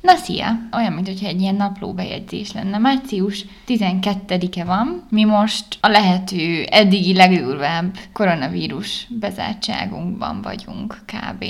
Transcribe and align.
Na 0.00 0.16
szia! 0.16 0.58
Olyan, 0.72 0.92
mintha 0.92 1.26
egy 1.26 1.40
ilyen 1.40 1.54
naplóbejegyzés 1.54 2.52
lenne. 2.52 2.78
Március 2.78 3.44
12-e 3.66 4.64
van. 4.64 5.06
Mi 5.10 5.24
most 5.24 5.66
a 5.80 5.88
lehető 5.88 6.62
eddigi 6.62 7.14
legdurvább 7.14 7.96
koronavírus 8.12 9.06
bezártságunkban 9.20 10.42
vagyunk 10.42 10.98
kb. 11.06 11.44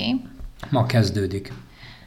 Ma 0.69 0.85
kezdődik. 0.85 1.53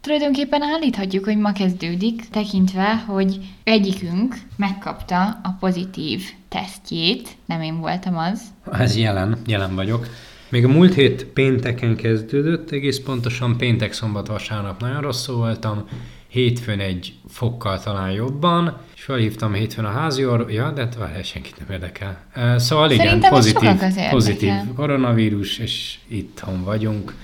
Tulajdonképpen 0.01 0.63
állíthatjuk, 0.63 1.25
hogy 1.25 1.37
ma 1.37 1.53
kezdődik, 1.53 2.29
tekintve, 2.29 2.95
hogy 3.07 3.39
egyikünk 3.65 4.35
megkapta 4.57 5.23
a 5.23 5.57
pozitív 5.61 6.23
tesztjét, 6.49 7.29
nem 7.47 7.61
én 7.63 7.81
voltam 7.81 8.17
az. 8.17 8.43
Ez 8.73 8.97
jelen, 8.97 9.39
jelen 9.47 9.75
vagyok. 9.75 10.07
Még 10.49 10.65
a 10.65 10.69
múlt 10.69 10.95
hét 10.95 11.25
pénteken 11.25 11.97
kezdődött, 11.97 12.71
egész 12.71 13.01
pontosan 13.01 13.57
péntek, 13.57 13.93
szombat, 13.93 14.27
vasárnap 14.27 14.81
nagyon 14.81 15.01
rosszul 15.01 15.37
voltam, 15.37 15.85
hétfőn 16.33 16.81
egy 16.81 17.15
fokkal 17.29 17.81
talán 17.81 18.11
jobban, 18.11 18.77
és 18.95 19.03
felhívtam 19.03 19.55
hétfőn 19.55 19.85
a 19.85 19.91
házi 19.91 20.27
or... 20.27 20.51
Ja, 20.51 20.71
de 20.71 20.89
várj, 20.99 21.23
senkit 21.23 21.59
nem 21.59 21.69
érdekel. 21.71 22.19
Szóval 22.59 22.91
igen, 22.91 23.07
Szerintem 23.07 23.31
pozitív, 23.31 23.71
pozitív 24.11 24.53
koronavírus, 24.77 25.59
és 25.59 25.99
itthon 26.09 26.65
vagyunk. 26.65 27.15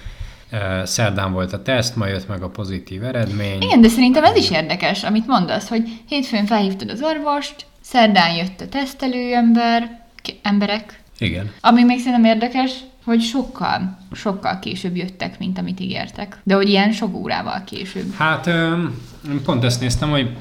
Szerdán 0.85 1.33
volt 1.33 1.53
a 1.53 1.63
teszt, 1.63 1.97
ma 1.97 2.07
jött 2.07 2.29
meg 2.29 2.43
a 2.43 2.49
pozitív 2.49 3.05
eredmény. 3.05 3.63
Igen, 3.63 3.81
de 3.81 3.89
szerintem 3.89 4.25
ez 4.25 4.37
is 4.37 4.51
érdekes, 4.51 5.05
amit 5.05 5.27
mondasz, 5.27 5.69
hogy 5.69 5.83
hétfőn 6.09 6.47
felhívtad 6.47 6.91
az 6.91 7.03
orvost, 7.03 7.67
szerdán 7.81 8.35
jött 8.35 8.61
a 8.61 8.69
tesztelő 8.69 9.33
ember, 9.35 10.07
emberek, 10.43 11.01
Igen. 11.19 11.53
ami 11.61 11.83
még 11.83 11.99
szerintem 11.99 12.25
érdekes, 12.25 12.73
hogy 13.09 13.23
sokkal, 13.23 13.99
sokkal 14.13 14.59
később 14.59 14.97
jöttek, 14.97 15.39
mint 15.39 15.59
amit 15.59 15.81
ígértek. 15.81 16.41
De 16.43 16.55
hogy 16.55 16.69
ilyen 16.69 16.93
sok 16.93 17.15
órával 17.15 17.65
később. 17.65 18.13
Hát 18.15 18.51
pont 19.45 19.65
ezt 19.65 19.81
néztem, 19.81 20.11
hogy 20.11 20.37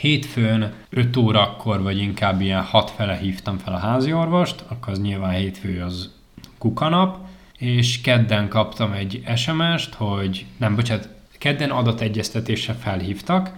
hétfőn 0.00 0.72
5 0.90 1.16
órakor, 1.16 1.82
vagy 1.82 1.98
inkább 1.98 2.40
ilyen 2.40 2.62
6 2.62 2.90
fele 2.90 3.16
hívtam 3.16 3.58
fel 3.58 3.74
a 3.74 3.78
házi 3.78 4.12
orvost, 4.12 4.64
akkor 4.68 4.92
az 4.92 5.00
nyilván 5.00 5.32
hétfő 5.32 5.82
az 5.82 6.10
kukanap, 6.58 7.18
és 7.58 8.00
kedden 8.00 8.48
kaptam 8.48 8.92
egy 8.92 9.22
SMS-t, 9.36 9.94
hogy 9.94 10.46
nem, 10.56 10.74
bocsánat, 10.74 11.08
kedden 11.38 11.70
adategyeztetésre 11.70 12.72
felhívtak, 12.72 13.52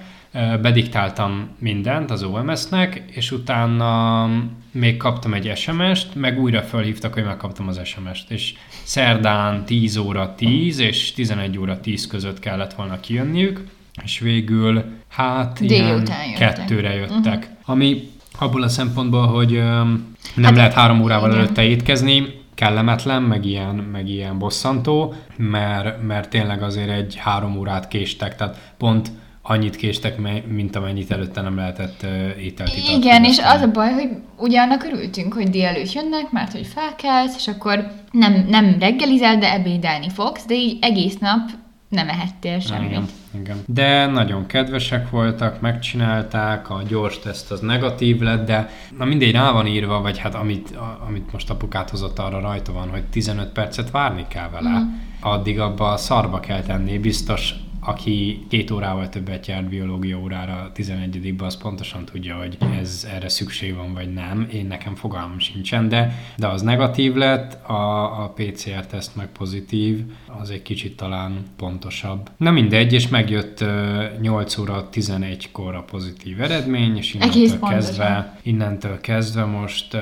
bediktáltam 0.62 1.48
mindent 1.58 2.10
az 2.10 2.22
OMS-nek, 2.22 3.02
és 3.06 3.30
utána 3.30 4.28
még 4.70 4.96
kaptam 4.96 5.34
egy 5.34 5.56
SMS-t, 5.56 6.14
meg 6.14 6.40
újra 6.40 6.62
felhívtak, 6.62 7.14
hogy 7.14 7.24
megkaptam 7.24 7.68
az 7.68 7.80
SMS-t, 7.84 8.30
és 8.30 8.54
szerdán 8.82 9.64
10 9.64 9.96
óra 9.96 10.34
10 10.34 10.78
és 10.78 11.12
11 11.12 11.58
óra 11.58 11.80
10 11.80 12.06
között 12.06 12.38
kellett 12.38 12.74
volna 12.74 13.00
kijönniük, 13.00 13.64
és 14.04 14.18
végül 14.18 14.84
hát 15.08 15.60
ilyen 15.60 16.04
kettőre 16.36 16.94
jöttek. 16.94 17.38
Uh-huh. 17.38 17.56
Ami 17.64 18.08
abból 18.38 18.62
a 18.62 18.68
szempontból, 18.68 19.26
hogy 19.26 19.52
nem 19.52 20.14
Hát, 20.42 20.56
lehet 20.56 20.72
három 20.72 21.02
órával 21.02 21.28
igen. 21.28 21.40
előtte 21.40 21.62
étkezni, 21.62 22.40
kellemetlen, 22.54 23.22
meg 23.22 23.44
ilyen, 23.44 23.74
meg 23.74 24.08
ilyen 24.08 24.38
bosszantó, 24.38 25.14
mert, 25.36 26.02
mert 26.02 26.30
tényleg 26.30 26.62
azért 26.62 26.90
egy 26.90 27.16
három 27.16 27.56
órát 27.56 27.88
késtek, 27.88 28.36
tehát 28.36 28.72
pont 28.78 29.10
annyit 29.42 29.76
késtek, 29.76 30.18
mint 30.46 30.76
amennyit 30.76 31.10
előtte 31.10 31.40
nem 31.40 31.56
lehetett 31.56 32.02
ö, 32.02 32.28
ételt 32.38 32.76
italt 32.76 32.98
Igen, 32.98 33.24
és 33.24 33.38
az 33.38 33.60
a 33.60 33.70
baj, 33.70 33.92
hogy 33.92 34.08
ugye 34.36 34.60
annak 34.60 34.84
örültünk, 34.84 35.34
hogy 35.34 35.50
délelőtt 35.50 35.92
jönnek, 35.92 36.30
mert 36.30 36.52
hogy 36.52 36.66
felkelsz, 36.66 37.36
és 37.36 37.48
akkor 37.48 37.92
nem, 38.10 38.46
nem 38.48 38.76
reggelizel, 38.78 39.38
de 39.38 39.52
ebédelni 39.52 40.08
fogsz, 40.08 40.46
de 40.46 40.54
így 40.54 40.78
egész 40.80 41.18
nap 41.18 41.50
nem 41.88 42.08
ehettél 42.08 42.60
semmit. 42.60 42.90
Igen, 42.90 43.08
igen. 43.40 43.56
De 43.66 44.06
nagyon 44.06 44.46
kedvesek 44.46 45.10
voltak, 45.10 45.60
megcsinálták, 45.60 46.70
a 46.70 46.82
gyors 46.88 47.18
teszt 47.18 47.50
az 47.50 47.60
negatív 47.60 48.20
lett, 48.20 48.46
de 48.46 48.70
na 48.98 49.04
mindegy, 49.04 49.32
rá 49.32 49.50
van 49.50 49.66
írva, 49.66 50.00
vagy 50.00 50.18
hát 50.18 50.34
amit, 50.34 50.76
a, 50.76 51.04
amit 51.06 51.32
most 51.32 51.50
apukát 51.50 51.90
hozott 51.90 52.18
arra 52.18 52.40
rajta 52.40 52.72
van, 52.72 52.90
hogy 52.90 53.04
15 53.04 53.48
percet 53.48 53.90
várni 53.90 54.26
kell 54.28 54.48
vele. 54.48 54.70
Mhm. 54.70 54.88
Addig 55.20 55.60
abba 55.60 55.92
a 55.92 55.96
szarba 55.96 56.40
kell 56.40 56.60
tenni, 56.60 56.98
biztos 56.98 57.54
aki 57.84 58.46
két 58.48 58.70
órával 58.70 59.08
többet 59.08 59.46
járt 59.46 59.68
biológia 59.68 60.18
órára 60.18 60.52
a 60.52 60.72
11 60.72 61.34
az 61.38 61.56
pontosan 61.56 62.04
tudja, 62.04 62.36
hogy 62.36 62.58
ez 62.80 63.08
erre 63.14 63.28
szükség 63.28 63.74
van, 63.74 63.92
vagy 63.92 64.12
nem. 64.12 64.48
Én 64.52 64.66
nekem 64.66 64.94
fogalmam 64.94 65.38
sincsen, 65.38 65.88
de, 65.88 66.14
de 66.36 66.46
az 66.46 66.62
negatív 66.62 67.14
lett, 67.14 67.68
a, 67.68 68.02
a 68.22 68.28
PCR-teszt 68.28 69.16
meg 69.16 69.26
pozitív, 69.26 70.04
az 70.40 70.50
egy 70.50 70.62
kicsit 70.62 70.96
talán 70.96 71.42
pontosabb. 71.56 72.30
Na 72.36 72.50
mindegy, 72.50 72.92
és 72.92 73.08
megjött 73.08 73.60
ö, 73.60 74.04
8 74.20 74.58
óra 74.58 74.88
11-kor 74.92 75.74
a 75.74 75.82
pozitív 75.82 76.40
eredmény, 76.40 76.96
és 76.96 77.14
Egész 77.14 77.34
innentől 77.34 77.58
pontosan. 77.58 77.78
kezdve, 77.78 78.38
innentől 78.42 79.00
kezdve 79.00 79.44
most 79.44 79.96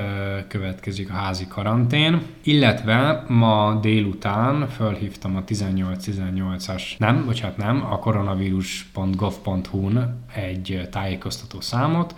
következik 0.47 1.09
a 1.09 1.13
házi 1.13 1.47
karantén, 1.47 2.21
illetve 2.43 3.25
ma 3.27 3.79
délután 3.81 4.67
fölhívtam 4.67 5.35
a 5.35 5.43
1818-as, 5.43 6.81
nem, 6.97 7.25
bocsánat, 7.25 7.57
nem, 7.57 7.70
a 7.79 7.99
koronavírus.gov.hu-n 7.99 10.25
egy 10.33 10.87
tájékoztató 10.91 11.61
számot, 11.61 12.15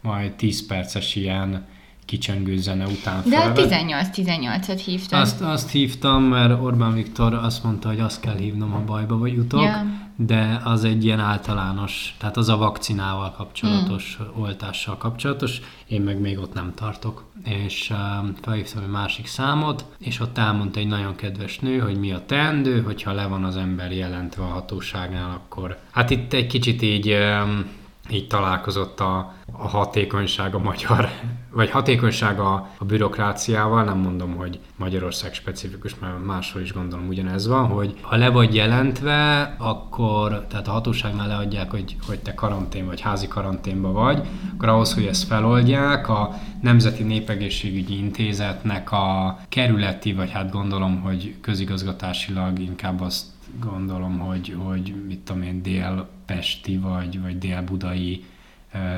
majd 0.00 0.32
10 0.32 0.66
perces 0.66 1.14
ilyen 1.14 1.66
kicsengő 2.06 2.56
zene 2.56 2.86
után 2.86 3.22
De 3.28 3.36
a 3.36 3.40
felvett. 3.40 4.14
18-18-et 4.14 4.80
hívtam. 4.84 5.20
Azt, 5.20 5.40
azt 5.40 5.70
hívtam, 5.70 6.22
mert 6.22 6.62
Orbán 6.62 6.94
Viktor 6.94 7.34
azt 7.34 7.64
mondta, 7.64 7.88
hogy 7.88 8.00
azt 8.00 8.20
kell 8.20 8.36
hívnom, 8.36 8.70
ha 8.70 8.84
bajba 8.84 9.18
vagy 9.18 9.32
jutok, 9.32 9.62
Ja. 9.62 9.84
de 10.16 10.60
az 10.64 10.84
egy 10.84 11.04
ilyen 11.04 11.20
általános, 11.20 12.14
tehát 12.18 12.36
az 12.36 12.48
a 12.48 12.56
vakcinával 12.56 13.32
kapcsolatos, 13.36 14.16
hmm. 14.16 14.42
oltással 14.42 14.96
kapcsolatos, 14.96 15.60
én 15.86 16.00
meg 16.00 16.20
még 16.20 16.38
ott 16.38 16.54
nem 16.54 16.72
tartok. 16.74 17.24
És 17.44 17.90
um, 17.90 18.34
felhívtam 18.42 18.82
egy 18.82 18.90
másik 18.90 19.26
számot, 19.26 19.84
és 19.98 20.20
ott 20.20 20.38
elmondta 20.38 20.80
egy 20.80 20.86
nagyon 20.86 21.16
kedves 21.16 21.58
nő, 21.58 21.78
hogy 21.78 21.98
mi 21.98 22.12
a 22.12 22.22
teendő, 22.26 22.82
hogyha 22.82 23.12
le 23.12 23.26
van 23.26 23.44
az 23.44 23.56
ember 23.56 23.92
jelentve 23.92 24.42
a 24.42 24.46
hatóságnál, 24.46 25.30
akkor 25.30 25.78
hát 25.90 26.10
itt 26.10 26.32
egy 26.32 26.46
kicsit 26.46 26.82
így 26.82 27.12
um, 27.12 27.64
így 28.10 28.26
találkozott 28.26 29.00
a, 29.00 29.34
a 29.52 29.68
hatékonyság 29.68 30.54
a 30.54 30.58
magyar, 30.58 31.08
vagy 31.50 31.70
hatékonyság 31.70 32.40
a, 32.40 32.68
a 32.78 32.84
bürokráciával, 32.84 33.84
nem 33.84 33.98
mondom, 33.98 34.34
hogy 34.34 34.60
Magyarország 34.76 35.34
specifikus, 35.34 35.98
mert 35.98 36.24
máshol 36.24 36.62
is 36.62 36.72
gondolom 36.72 37.08
ugyanez 37.08 37.46
van, 37.46 37.66
hogy 37.66 37.94
ha 38.00 38.16
le 38.16 38.28
vagy 38.28 38.54
jelentve, 38.54 39.54
akkor, 39.58 40.46
tehát 40.48 40.68
a 40.68 40.70
hatóságnál 40.70 41.28
leadják, 41.28 41.70
hogy, 41.70 41.96
hogy 42.06 42.18
te 42.18 42.34
karantén 42.34 42.86
vagy 42.86 43.00
házi 43.00 43.28
karanténba 43.28 43.92
vagy, 43.92 44.28
akkor 44.54 44.68
ahhoz, 44.68 44.94
hogy 44.94 45.04
ezt 45.04 45.26
feloldják, 45.26 46.08
a 46.08 46.34
Nemzeti 46.62 47.02
Népegészségügyi 47.02 47.98
Intézetnek 47.98 48.92
a 48.92 49.38
kerületi, 49.48 50.12
vagy 50.12 50.30
hát 50.30 50.50
gondolom, 50.50 51.00
hogy 51.00 51.34
közigazgatásilag 51.40 52.58
inkább 52.58 53.00
azt 53.00 53.24
gondolom, 53.60 54.18
hogy, 54.18 54.56
hogy 54.64 54.94
mit 55.06 55.18
tudom 55.18 55.42
én, 55.42 55.62
dél-pesti 55.62 56.76
vagy, 56.76 57.20
vagy 57.20 57.38
dél-budai 57.38 58.24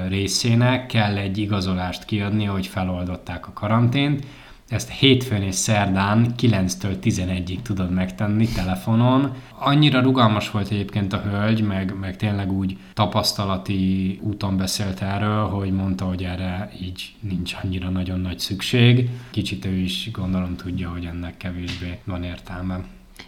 részének 0.08 0.86
kell 0.86 1.16
egy 1.16 1.38
igazolást 1.38 2.04
kiadni, 2.04 2.44
hogy 2.44 2.66
feloldották 2.66 3.48
a 3.48 3.52
karantént. 3.52 4.26
Ezt 4.68 4.90
hétfőn 4.90 5.42
és 5.42 5.54
szerdán 5.54 6.34
9-től 6.40 6.96
11-ig 7.02 7.62
tudod 7.62 7.90
megtenni 7.90 8.48
telefonon. 8.48 9.32
Annyira 9.58 10.00
rugalmas 10.00 10.50
volt 10.50 10.70
egyébként 10.70 11.12
a 11.12 11.20
hölgy, 11.20 11.62
meg, 11.62 11.98
meg 12.00 12.16
tényleg 12.16 12.52
úgy 12.52 12.76
tapasztalati 12.94 14.18
úton 14.22 14.56
beszélt 14.56 15.02
erről, 15.02 15.44
hogy 15.44 15.72
mondta, 15.72 16.04
hogy 16.04 16.24
erre 16.24 16.70
így 16.80 17.14
nincs 17.20 17.56
annyira 17.62 17.88
nagyon 17.88 18.20
nagy 18.20 18.38
szükség. 18.38 19.10
Kicsit 19.30 19.64
ő 19.64 19.74
is 19.74 20.10
gondolom 20.12 20.56
tudja, 20.56 20.90
hogy 20.90 21.04
ennek 21.04 21.36
kevésbé 21.36 21.98
van 22.04 22.22
értelme. 22.22 22.84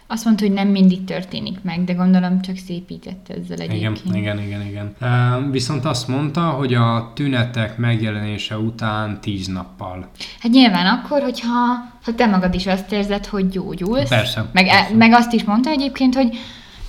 Azt 0.06 0.24
mondta, 0.24 0.44
hogy 0.44 0.54
nem 0.54 0.68
mindig 0.68 1.04
történik 1.04 1.58
meg, 1.62 1.84
de 1.84 1.92
gondolom 1.92 2.40
csak 2.40 2.56
szépített 2.56 3.28
ezzel 3.28 3.58
Igen, 3.58 3.70
egyébként. 3.70 4.16
igen, 4.16 4.38
igen, 4.42 4.66
igen. 4.66 4.94
Uh, 5.00 5.50
viszont 5.50 5.84
azt 5.84 6.08
mondta, 6.08 6.40
hogy 6.40 6.74
a 6.74 7.12
tünetek 7.14 7.76
megjelenése 7.76 8.58
után 8.58 9.20
10 9.20 9.46
nappal. 9.46 10.10
Hát 10.40 10.52
nyilván 10.52 10.86
akkor, 10.86 11.22
hogyha 11.22 11.48
ha 12.04 12.14
te 12.14 12.26
magad 12.26 12.54
is 12.54 12.66
azt 12.66 12.92
érzed, 12.92 13.26
hogy 13.26 13.48
gyógyulsz. 13.48 14.08
Persze, 14.08 14.44
Meg, 14.52 14.66
e- 14.66 14.70
persze. 14.70 14.96
meg 14.96 15.12
azt 15.12 15.32
is 15.32 15.44
mondta 15.44 15.70
egyébként, 15.70 16.14
hogy 16.14 16.36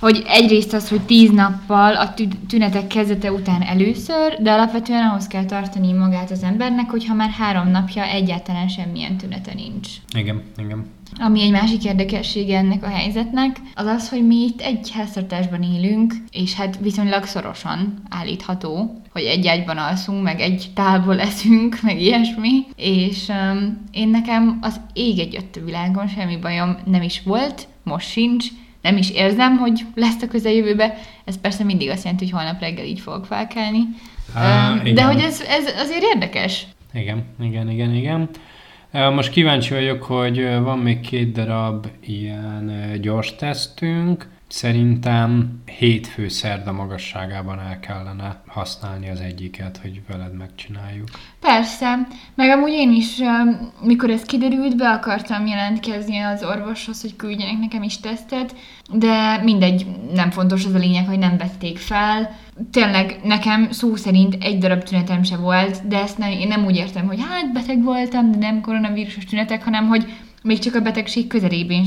hogy 0.02 0.22
egyrészt 0.26 0.72
az, 0.72 0.88
hogy 0.88 1.00
tíz 1.00 1.30
nappal 1.30 1.96
a 1.96 2.14
tü- 2.14 2.36
tünetek 2.48 2.86
kezdete 2.86 3.32
után 3.32 3.62
először, 3.62 4.36
de 4.40 4.52
alapvetően 4.52 5.08
ahhoz 5.08 5.26
kell 5.26 5.44
tartani 5.44 5.92
magát 5.92 6.30
az 6.30 6.42
embernek, 6.42 6.90
hogyha 6.90 7.14
már 7.14 7.30
három 7.30 7.70
napja 7.70 8.04
egyáltalán 8.04 8.68
semmilyen 8.68 9.16
tünete 9.16 9.54
nincs. 9.54 9.88
Igen, 10.16 10.42
igen. 10.56 10.86
Ami 11.18 11.42
egy 11.42 11.50
másik 11.50 11.84
érdekessége 11.84 12.58
ennek 12.58 12.84
a 12.84 12.88
helyzetnek, 12.88 13.56
az 13.74 13.86
az, 13.86 14.08
hogy 14.08 14.26
mi 14.26 14.36
itt 14.36 14.60
egy 14.60 14.90
háztartásban 14.90 15.62
élünk, 15.62 16.14
és 16.30 16.54
hát 16.54 16.78
viszonylag 16.80 17.24
szorosan 17.24 18.02
állítható, 18.08 19.00
hogy 19.12 19.22
egy 19.22 19.46
ágyban 19.46 19.76
alszunk, 19.76 20.22
meg 20.22 20.40
egy 20.40 20.70
tálból 20.74 21.20
eszünk, 21.20 21.78
meg 21.82 22.00
ilyesmi, 22.00 22.66
és 22.76 23.28
um, 23.28 23.82
én 23.92 24.08
nekem 24.08 24.58
az 24.60 24.80
ég 24.92 25.18
egy 25.18 25.36
a 25.36 25.64
világon 25.64 26.06
semmi 26.06 26.36
bajom 26.36 26.76
nem 26.84 27.02
is 27.02 27.22
volt, 27.24 27.68
most 27.82 28.08
sincs, 28.08 28.46
nem 28.82 28.96
is 28.96 29.10
érzem, 29.10 29.56
hogy 29.56 29.80
lesz 29.94 30.22
a 30.22 30.28
közeljövőbe. 30.28 30.94
Ez 31.24 31.40
persze 31.40 31.64
mindig 31.64 31.90
azt 31.90 32.02
jelenti, 32.04 32.24
hogy 32.24 32.32
holnap 32.32 32.60
reggel 32.60 32.84
így 32.84 33.00
fogok 33.00 33.26
felkelni. 33.26 33.78
Á, 34.34 34.74
Ö, 34.74 34.82
De 34.82 34.88
igen. 34.88 35.06
hogy 35.06 35.20
ez, 35.20 35.40
ez 35.40 35.64
azért 35.80 36.02
érdekes. 36.02 36.66
Igen, 36.94 37.24
igen, 37.42 37.70
igen, 37.70 37.94
igen. 37.94 38.28
Most 39.14 39.30
kíváncsi 39.30 39.74
vagyok, 39.74 40.02
hogy 40.02 40.58
van 40.58 40.78
még 40.78 41.00
két 41.00 41.32
darab 41.32 41.86
ilyen 42.06 42.92
gyors 43.00 43.34
tesztünk. 43.36 44.28
Szerintem 44.52 45.60
hétfő 45.78 46.28
szerda 46.28 46.72
magasságában 46.72 47.60
el 47.60 47.80
kellene 47.80 48.42
használni 48.46 49.10
az 49.10 49.20
egyiket, 49.20 49.76
hogy 49.76 50.00
veled 50.08 50.36
megcsináljuk. 50.36 51.08
Persze, 51.40 52.06
meg 52.34 52.50
amúgy 52.50 52.72
én 52.72 52.92
is, 52.92 53.18
mikor 53.82 54.10
ez 54.10 54.22
kiderült, 54.22 54.76
be 54.76 54.88
akartam 54.88 55.46
jelentkezni 55.46 56.18
az 56.18 56.44
orvoshoz, 56.44 57.00
hogy 57.00 57.16
küldjenek 57.16 57.58
nekem 57.58 57.82
is 57.82 58.00
tesztet, 58.00 58.54
de 58.90 59.42
mindegy, 59.42 59.86
nem 60.14 60.30
fontos 60.30 60.64
az 60.64 60.74
a 60.74 60.78
lényeg, 60.78 61.06
hogy 61.06 61.18
nem 61.18 61.36
vették 61.36 61.78
fel. 61.78 62.36
Tényleg 62.70 63.20
nekem 63.24 63.70
szó 63.70 63.96
szerint 63.96 64.36
egy 64.40 64.58
darab 64.58 64.82
tünetem 64.82 65.22
se 65.22 65.36
volt, 65.36 65.88
de 65.88 66.02
ezt 66.02 66.18
nem, 66.18 66.30
én 66.30 66.48
nem 66.48 66.64
úgy 66.64 66.76
értem, 66.76 67.06
hogy 67.06 67.20
hát 67.28 67.52
beteg 67.52 67.82
voltam, 67.82 68.30
de 68.30 68.38
nem 68.38 68.60
koronavírusos 68.60 69.24
tünetek, 69.24 69.64
hanem 69.64 69.88
hogy 69.88 70.12
még 70.42 70.58
csak 70.58 70.74
a 70.74 70.80
betegség 70.80 71.26
közelében, 71.26 71.84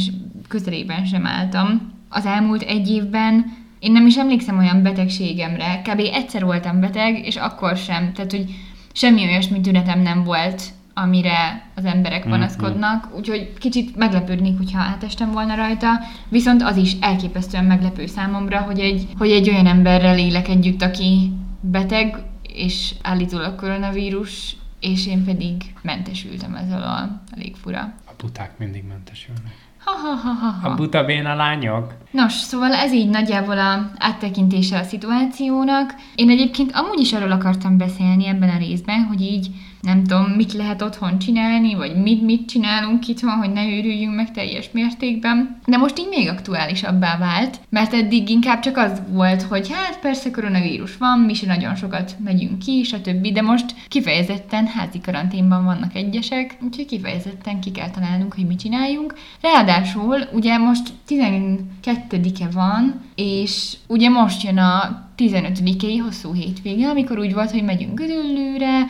közelében 0.48 1.06
sem 1.06 1.26
álltam. 1.26 1.95
Az 2.10 2.26
elmúlt 2.26 2.62
egy 2.62 2.90
évben 2.90 3.46
én 3.80 3.92
nem 3.92 4.08
is 4.08 4.18
emlékszem 4.18 4.58
olyan 4.58 4.82
betegségemre, 4.82 5.82
kb. 5.82 6.00
egyszer 6.00 6.46
voltam 6.46 6.80
beteg, 6.80 7.26
és 7.26 7.36
akkor 7.36 7.78
sem. 7.78 8.14
Tehát, 8.14 8.32
hogy 8.32 8.46
semmi 8.94 9.24
olyasmi 9.24 9.62
tünetem 9.62 10.02
nem 10.02 10.24
volt, 10.24 10.64
amire 10.94 11.70
az 11.76 11.86
emberek 11.86 12.24
panaszkodnak, 12.24 13.10
úgyhogy 13.16 13.54
kicsit 13.54 13.96
meglepődnék, 13.96 14.58
hogyha 14.58 14.80
átestem 14.80 15.32
volna 15.32 15.56
rajta, 15.56 15.90
viszont 16.30 16.62
az 16.62 16.78
is 16.78 16.96
elképesztően 17.00 17.66
meglepő 17.66 18.06
számomra, 18.06 18.60
hogy 18.62 18.80
egy, 18.80 19.08
hogy 19.18 19.32
egy 19.32 19.50
olyan 19.50 19.68
emberrel 19.68 20.18
élek 20.18 20.48
együtt, 20.48 20.82
aki 20.82 21.32
beteg, 21.62 22.24
és 22.42 22.94
állítólag 23.02 23.56
koronavírus, 23.56 24.56
és 24.80 25.08
én 25.08 25.24
pedig 25.24 25.74
mentesültem 25.82 26.56
ez 26.56 26.72
alól. 26.72 27.22
Elég 27.32 27.56
fura. 27.56 27.94
A 28.06 28.12
buták 28.18 28.58
mindig 28.58 28.84
mentesülnek. 28.84 29.65
Ha, 29.86 29.92
ha, 29.92 30.16
ha, 30.16 30.32
ha, 30.32 30.52
ha. 30.62 30.70
A 30.70 30.76
buta 30.76 31.06
béna 31.06 31.36
lányok? 31.36 31.94
Nos, 32.12 32.34
szóval 32.34 32.74
ez 32.74 32.94
így 32.94 33.10
nagyjából 33.10 33.58
a 33.58 33.92
áttekintése 33.98 34.80
a 34.80 34.84
szituációnak. 34.84 35.96
Én 36.16 36.30
egyébként 36.30 36.72
amúgy 36.74 37.00
is 37.00 37.14
arról 37.14 37.32
akartam 37.32 37.78
beszélni 37.78 38.28
ebben 38.28 38.50
a 38.50 38.58
részben, 38.58 39.04
hogy 39.04 39.22
így 39.22 39.48
nem 39.86 40.04
tudom, 40.04 40.24
mit 40.24 40.54
lehet 40.54 40.82
otthon 40.82 41.20
csinálni, 41.20 41.76
vagy 41.76 41.96
mit, 42.02 42.22
mit 42.22 42.48
csinálunk 42.48 43.08
itthon, 43.08 43.32
hogy 43.32 43.52
ne 43.52 43.68
őrüljünk 43.68 44.16
meg 44.16 44.32
teljes 44.32 44.70
mértékben. 44.72 45.60
De 45.66 45.78
most 45.78 46.00
így 46.00 46.08
még 46.10 46.30
aktuálisabbá 46.30 47.18
vált, 47.18 47.60
mert 47.70 47.94
eddig 47.94 48.30
inkább 48.30 48.60
csak 48.60 48.78
az 48.78 49.02
volt, 49.10 49.42
hogy 49.42 49.72
hát 49.72 50.00
persze 50.00 50.32
koronavírus 50.32 50.98
van, 50.98 51.20
mi 51.20 51.34
se 51.34 51.46
nagyon 51.46 51.76
sokat 51.76 52.16
megyünk 52.24 52.60
ki, 52.60 52.84
stb. 52.84 53.28
De 53.28 53.42
most 53.42 53.66
kifejezetten 53.88 54.68
házi 54.68 55.00
karanténban 55.02 55.64
vannak 55.64 55.96
egyesek, 55.96 56.58
úgyhogy 56.62 56.86
kifejezetten 56.86 57.60
ki 57.60 57.72
kell 57.72 57.90
találnunk, 57.90 58.34
hogy 58.34 58.46
mit 58.46 58.60
csináljunk. 58.60 59.14
Ráadásul 59.42 60.18
ugye 60.34 60.58
most 60.58 60.94
12-e 61.10 62.48
van, 62.54 63.02
és 63.16 63.74
ugye 63.88 64.10
most 64.10 64.44
jön 64.44 64.58
a 64.58 65.04
15-i 65.18 66.00
hosszú 66.04 66.34
hétvége, 66.34 66.90
amikor 66.90 67.20
úgy 67.20 67.34
volt, 67.34 67.52
hogy 67.52 67.64
megyünk 67.64 68.00
Gödöllőre, 68.00 68.86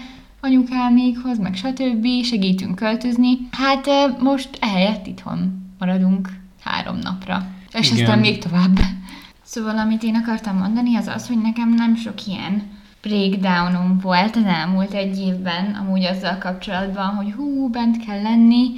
anyukámékhoz, 0.45 1.39
meg 1.39 1.56
stb. 1.56 2.07
segítünk 2.24 2.75
költözni. 2.75 3.38
Hát 3.51 3.88
most 4.19 4.50
ehelyett 4.62 5.07
itthon 5.07 5.65
maradunk 5.80 6.30
három 6.63 6.97
napra. 6.97 7.47
És 7.71 7.92
Igen. 7.92 8.03
aztán 8.03 8.19
még 8.19 8.38
tovább. 8.38 8.80
Szóval 9.44 9.77
amit 9.77 10.03
én 10.03 10.15
akartam 10.15 10.57
mondani, 10.57 10.95
az 10.95 11.07
az, 11.07 11.27
hogy 11.27 11.42
nekem 11.42 11.74
nem 11.74 11.95
sok 11.95 12.27
ilyen 12.27 12.63
breakdownom 13.01 14.00
volt 14.01 14.36
az 14.36 14.44
elmúlt 14.45 14.94
egy 14.94 15.19
évben, 15.19 15.74
amúgy 15.81 16.03
azzal 16.03 16.38
kapcsolatban, 16.38 17.15
hogy 17.15 17.31
hú, 17.31 17.69
bent 17.69 18.06
kell 18.06 18.21
lenni. 18.21 18.71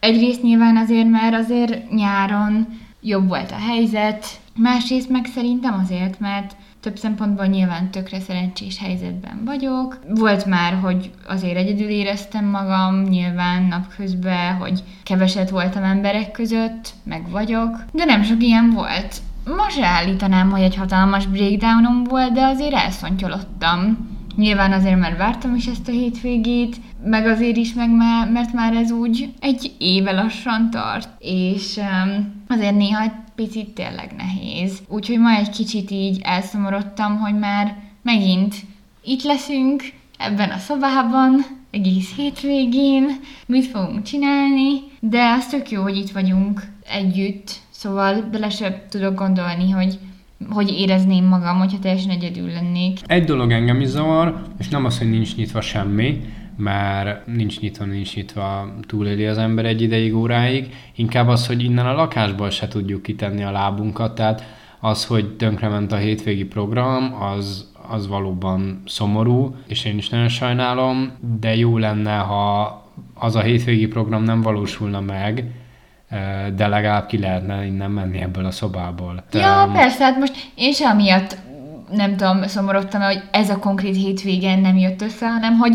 Egyrészt 0.00 0.42
nyilván 0.42 0.76
azért, 0.76 1.10
mert 1.10 1.34
azért 1.34 1.90
nyáron 1.90 2.66
jobb 3.00 3.28
volt 3.28 3.50
a 3.50 3.58
helyzet, 3.68 4.26
másrészt 4.54 5.08
meg 5.08 5.26
szerintem 5.34 5.80
azért, 5.82 6.20
mert 6.20 6.56
több 6.82 6.96
szempontból 6.96 7.46
nyilván 7.46 7.90
tökre 7.90 8.20
szerencsés 8.20 8.78
helyzetben 8.78 9.42
vagyok. 9.44 9.98
Volt 10.08 10.44
már, 10.44 10.74
hogy 10.82 11.10
azért 11.28 11.56
egyedül 11.56 11.88
éreztem 11.88 12.44
magam, 12.44 13.02
nyilván 13.02 13.62
napközben, 13.62 14.54
hogy 14.54 14.82
keveset 15.02 15.50
voltam 15.50 15.82
emberek 15.82 16.30
között, 16.30 16.92
meg 17.02 17.30
vagyok, 17.30 17.84
de 17.92 18.04
nem 18.04 18.22
sok 18.22 18.42
ilyen 18.42 18.70
volt. 18.70 19.16
Ma 19.44 19.68
se 19.68 19.86
állítanám, 19.86 20.50
hogy 20.50 20.60
egy 20.60 20.76
hatalmas 20.76 21.26
breakdownom 21.26 22.04
volt, 22.04 22.32
de 22.32 22.44
azért 22.44 22.74
elszontyolottam. 22.74 24.10
Nyilván 24.36 24.72
azért, 24.72 24.98
mert 24.98 25.18
vártam 25.18 25.54
is 25.54 25.66
ezt 25.66 25.88
a 25.88 25.92
hétvégét, 25.92 26.76
meg 27.04 27.26
azért 27.26 27.56
is, 27.56 27.74
meg 27.74 27.90
mert 28.32 28.52
már 28.52 28.74
ez 28.74 28.90
úgy 28.90 29.32
egy 29.40 29.74
éve 29.78 30.12
lassan 30.12 30.70
tart, 30.70 31.08
és 31.18 31.76
um, 31.76 32.42
azért 32.48 32.76
néha 32.76 33.21
picit 33.34 33.68
tényleg 33.68 34.14
nehéz. 34.16 34.82
Úgyhogy 34.88 35.18
ma 35.18 35.30
egy 35.30 35.50
kicsit 35.50 35.90
így 35.90 36.20
elszomorodtam, 36.22 37.18
hogy 37.18 37.38
már 37.38 37.76
megint 38.02 38.54
itt 39.04 39.22
leszünk, 39.22 39.82
ebben 40.18 40.50
a 40.50 40.58
szobában, 40.58 41.44
egész 41.70 42.14
hétvégén, 42.16 43.06
mit 43.46 43.66
fogunk 43.66 44.02
csinálni, 44.02 44.80
de 45.00 45.30
az 45.38 45.46
tök 45.46 45.70
jó, 45.70 45.82
hogy 45.82 45.96
itt 45.96 46.10
vagyunk 46.10 46.60
együtt, 46.90 47.50
szóval 47.70 48.22
bele 48.22 48.48
sem 48.48 48.74
tudok 48.88 49.14
gondolni, 49.14 49.70
hogy 49.70 49.98
hogy 50.50 50.70
érezném 50.70 51.24
magam, 51.24 51.58
hogyha 51.58 51.78
teljesen 51.78 52.10
egyedül 52.10 52.50
lennék. 52.52 52.98
Egy 53.06 53.24
dolog 53.24 53.50
engem 53.50 53.80
is 53.80 53.88
zavar, 53.88 54.42
és 54.58 54.68
nem 54.68 54.84
az, 54.84 54.98
hogy 54.98 55.10
nincs 55.10 55.36
nyitva 55.36 55.60
semmi, 55.60 56.20
mert 56.56 57.26
nincs 57.26 57.60
nyitva, 57.60 57.84
nincs 57.84 58.14
nyitva, 58.14 58.74
túléli 58.86 59.26
az 59.26 59.38
ember 59.38 59.64
egy 59.64 59.82
ideig, 59.82 60.16
óráig, 60.16 60.74
inkább 60.94 61.28
az, 61.28 61.46
hogy 61.46 61.64
innen 61.64 61.86
a 61.86 61.94
lakásból 61.94 62.50
se 62.50 62.68
tudjuk 62.68 63.02
kitenni 63.02 63.44
a 63.44 63.50
lábunkat, 63.50 64.14
tehát 64.14 64.44
az, 64.80 65.04
hogy 65.04 65.36
tönkrement 65.36 65.92
a 65.92 65.96
hétvégi 65.96 66.44
program, 66.44 67.22
az, 67.22 67.70
az 67.88 68.08
valóban 68.08 68.82
szomorú, 68.86 69.56
és 69.66 69.84
én 69.84 69.96
is 69.96 70.08
nagyon 70.08 70.28
sajnálom, 70.28 71.12
de 71.40 71.56
jó 71.56 71.78
lenne, 71.78 72.16
ha 72.16 72.80
az 73.14 73.36
a 73.36 73.40
hétvégi 73.40 73.86
program 73.86 74.22
nem 74.22 74.40
valósulna 74.40 75.00
meg, 75.00 75.44
de 76.54 76.66
legalább 76.66 77.06
ki 77.06 77.18
lehetne 77.18 77.66
innen 77.66 77.90
menni 77.90 78.20
ebből 78.20 78.44
a 78.44 78.50
szobából. 78.50 79.24
Ja, 79.32 79.62
Em, 79.62 79.72
persze, 79.72 80.04
hát 80.04 80.18
most 80.18 80.50
én 80.54 80.72
sem 80.72 80.90
amiatt 80.90 81.36
nem 81.92 82.16
tudom, 82.16 82.46
szomorodtam, 82.46 83.00
hogy 83.00 83.22
ez 83.30 83.50
a 83.50 83.58
konkrét 83.58 83.96
hétvége 83.96 84.56
nem 84.56 84.76
jött 84.76 85.02
össze, 85.02 85.30
hanem 85.30 85.58
hogy 85.58 85.74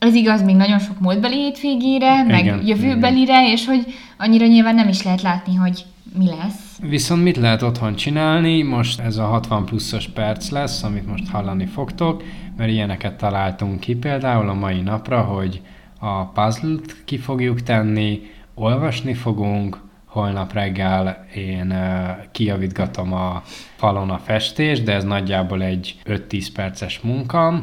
ez 0.00 0.14
igaz 0.14 0.42
még 0.42 0.56
nagyon 0.56 0.78
sok 0.78 1.00
múltbeli 1.00 1.34
hétvégére, 1.34 2.22
meg 2.22 2.44
Igen, 2.44 2.66
jövőbelire, 2.66 3.50
és 3.52 3.66
hogy 3.66 3.86
annyira 4.18 4.46
nyilván 4.46 4.74
nem 4.74 4.88
is 4.88 5.02
lehet 5.02 5.22
látni, 5.22 5.54
hogy 5.54 5.84
mi 6.18 6.26
lesz. 6.26 6.78
Viszont 6.82 7.22
mit 7.22 7.36
lehet 7.36 7.62
otthon 7.62 7.94
csinálni? 7.94 8.62
Most 8.62 9.00
ez 9.00 9.16
a 9.16 9.24
60 9.24 9.64
pluszos 9.64 10.08
perc 10.08 10.50
lesz, 10.50 10.82
amit 10.82 11.06
most 11.06 11.28
hallani 11.28 11.66
fogtok, 11.66 12.22
mert 12.56 12.70
ilyeneket 12.70 13.16
találtunk 13.16 13.80
ki 13.80 13.94
például 13.94 14.48
a 14.48 14.54
mai 14.54 14.80
napra, 14.80 15.20
hogy 15.20 15.60
a 15.98 16.24
puzzle-t 16.24 17.04
ki 17.04 17.18
fogjuk 17.18 17.62
tenni, 17.62 18.20
olvasni 18.54 19.14
fogunk, 19.14 19.80
holnap 20.04 20.52
reggel 20.52 21.26
én 21.34 21.70
uh, 21.70 22.30
kijavítgatom 22.32 23.12
a 23.12 23.42
falon 23.76 24.10
a 24.10 24.18
festést, 24.18 24.84
de 24.84 24.92
ez 24.92 25.04
nagyjából 25.04 25.62
egy 25.62 25.96
5-10 26.06 26.46
perces 26.54 27.00
munka, 27.00 27.60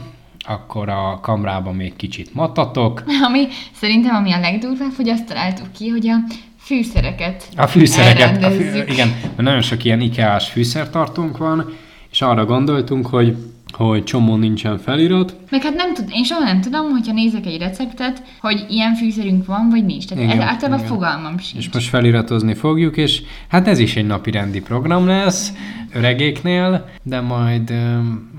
akkor 0.47 0.89
a 0.89 1.19
kamrában 1.21 1.75
még 1.75 1.95
kicsit 1.95 2.33
matatok, 2.33 3.03
Ami 3.27 3.47
szerintem 3.73 4.15
ami 4.15 4.31
a 4.31 4.39
legdurvább, 4.39 4.93
hogy 4.95 5.09
azt 5.09 5.25
találtuk 5.25 5.71
ki, 5.71 5.87
hogy 5.87 6.07
a 6.07 6.15
fűszereket 6.59 7.47
A 7.55 7.67
fűszereket, 7.67 8.43
a 8.43 8.49
fű, 8.49 8.81
igen, 8.87 9.07
mert 9.21 9.37
nagyon 9.37 9.61
sok 9.61 9.83
ilyen 9.83 10.01
IKEA-s 10.01 10.49
fűszertartónk 10.49 11.37
van, 11.37 11.73
és 12.11 12.21
arra 12.21 12.45
gondoltunk, 12.45 13.07
hogy, 13.07 13.35
hogy 13.73 14.03
csomó 14.03 14.35
nincsen 14.35 14.77
felirat, 14.77 15.35
Meg 15.49 15.61
hát 15.63 15.75
nem 15.75 15.93
tud, 15.93 16.09
én 16.11 16.23
soha 16.23 16.43
nem 16.43 16.61
tudom, 16.61 16.89
hogyha 16.89 17.13
nézek 17.13 17.45
egy 17.45 17.57
receptet, 17.57 18.23
hogy 18.41 18.65
ilyen 18.69 18.95
fűszerünk 18.95 19.45
van, 19.45 19.69
vagy 19.69 19.85
nincs. 19.85 20.05
Tehát 20.05 20.23
Igen, 20.23 20.37
ez 20.41 20.43
általában 20.47 20.79
igen. 20.79 20.91
fogalmam 20.91 21.37
sincs. 21.37 21.65
és 21.65 21.73
most 21.73 21.89
feliratozni 21.89 22.53
fogjuk, 22.53 22.97
és 22.97 23.21
hát 23.49 23.67
ez 23.67 23.79
is 23.79 23.95
egy 23.95 24.05
napi 24.07 24.31
rendi 24.31 24.61
program 24.61 25.05
lesz, 25.07 25.53
öregéknél, 25.93 26.89
de 27.03 27.21
majd, 27.21 27.69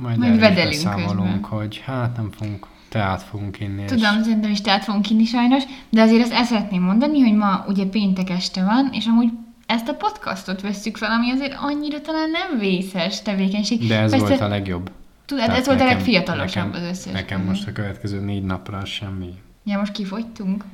majd, 0.02 0.18
Majd 0.18 0.38
beszámolunk, 0.40 1.40
közben. 1.40 1.58
hogy 1.58 1.82
hát 1.86 2.16
nem 2.16 2.30
fogunk, 2.38 2.66
teát 2.88 3.22
fogunk 3.22 3.60
inni. 3.60 3.82
és- 3.82 3.88
Tudom, 3.90 4.22
szerintem 4.22 4.50
is 4.50 4.60
tehát 4.60 4.84
fogunk 4.84 5.10
inni 5.10 5.24
sajnos, 5.24 5.62
de 5.90 6.02
azért 6.02 6.22
azt 6.22 6.32
el 6.32 6.44
szeretném 6.44 6.82
mondani, 6.82 7.20
hogy 7.20 7.34
ma 7.34 7.64
ugye 7.68 7.84
péntek 7.84 8.30
este 8.30 8.64
van, 8.64 8.88
és 8.92 9.06
amúgy 9.06 9.28
ezt 9.66 9.88
a 9.88 9.94
podcastot 9.94 10.60
vesszük 10.60 10.96
fel, 10.96 11.10
ami 11.10 11.30
azért 11.30 11.56
annyira 11.60 12.00
talán 12.00 12.30
nem 12.30 12.58
vészes 12.58 13.22
tevékenység. 13.22 13.86
De 13.86 13.98
ez 14.00 14.10
Persze, 14.10 14.26
volt 14.26 14.40
a 14.40 14.48
legjobb. 14.48 14.90
Tudod, 15.28 15.44
Tehát 15.44 15.60
ez 15.60 15.66
volt 15.66 15.80
a 15.80 15.84
legfiatalosabb 15.84 16.72
az 16.74 16.82
összes. 16.82 17.12
Nekem 17.12 17.44
most 17.44 17.66
a 17.68 17.72
következő 17.72 18.20
négy 18.20 18.42
napra 18.44 18.84
semmi. 18.84 19.34
Ja, 19.64 19.78
most 19.78 19.92
kifogytunk. 19.92 20.64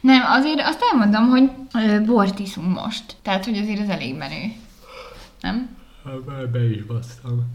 Nem, 0.00 0.22
azért 0.26 0.60
azt 0.60 0.80
elmondom, 0.92 1.28
hogy 1.28 1.50
ö, 1.88 2.00
bort 2.04 2.38
iszunk 2.38 2.80
most. 2.82 3.16
Tehát, 3.22 3.44
hogy 3.44 3.56
azért 3.58 3.80
ez 3.80 3.88
elég 3.88 4.16
menő. 4.16 4.52
Nem? 5.40 5.68
Hát, 6.04 6.50
Be 6.50 6.70
is 6.70 6.84
basztam. 6.84 7.46